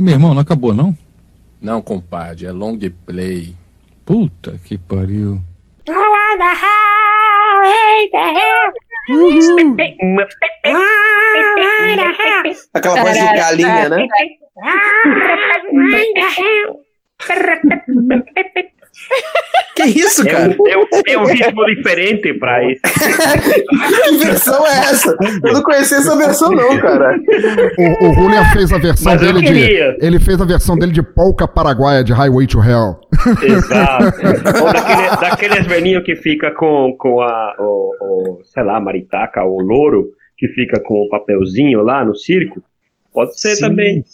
[0.00, 0.96] Ah, meu irmão, não acabou, não?
[1.60, 3.54] Não, compadre, é long play.
[4.02, 5.38] Puta que pariu.
[12.72, 14.08] Aquela voz de galinha, né?
[19.76, 20.56] Que isso, É cara?
[20.58, 22.80] um, é um- é um ritmo diferente pra isso.
[24.04, 25.16] que versão é essa?
[25.42, 27.16] Eu não conhecia essa versão, não, cara.
[27.78, 30.04] O, o Julian fez a versão Mas dele de.
[30.04, 33.00] Ele fez a versão dele de polca paraguaia de Highway to Hell.
[33.42, 34.16] Exato.
[34.60, 37.94] Ou daquele, daqueles velhinhos que fica com, com a, o,
[38.40, 42.60] o, sei lá, maritaca, o louro, que fica com o papelzinho lá no circo.
[43.14, 44.04] Pode ser Sim, também.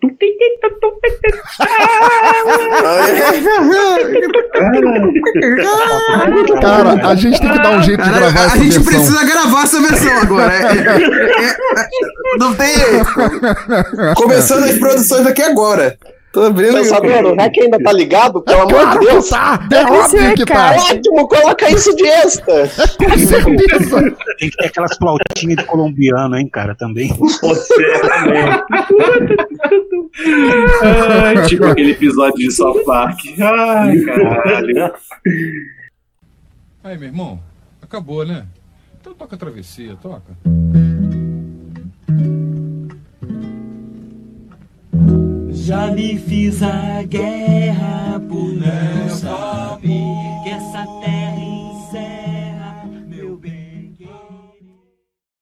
[6.60, 8.84] Cara, a gente tem que dar um jeito de Cara, gravar a essa gente versão.
[8.84, 10.52] precisa gravar essa versão agora.
[10.52, 11.56] É- é- é-
[12.38, 12.74] não tem.
[14.16, 15.96] Começando as produções aqui agora.
[16.32, 16.74] Tô abrindo.
[16.74, 17.30] Tá sabendo?
[17.30, 18.40] O REC ainda tá ligado?
[18.42, 19.28] Pelo amor de Deus.
[19.28, 20.76] Tá, é Deve óbvio ser, que cara.
[20.76, 20.82] tá.
[20.84, 22.68] Ótimo, coloca isso de extra.
[22.98, 24.16] Com certeza.
[24.38, 27.08] Tem que ter aquelas flautinhas de colombiano, hein, cara, também.
[27.08, 28.42] Ser também.
[30.82, 33.18] Ai, tipo aquele episódio de South Park.
[33.40, 34.94] Ai, caralho.
[36.84, 37.40] Aí, meu irmão,
[37.82, 38.46] acabou, né?
[39.00, 40.36] Então toca a travessia, toca.
[45.70, 51.49] Já lhe fiz a guerra por não saber que essa terra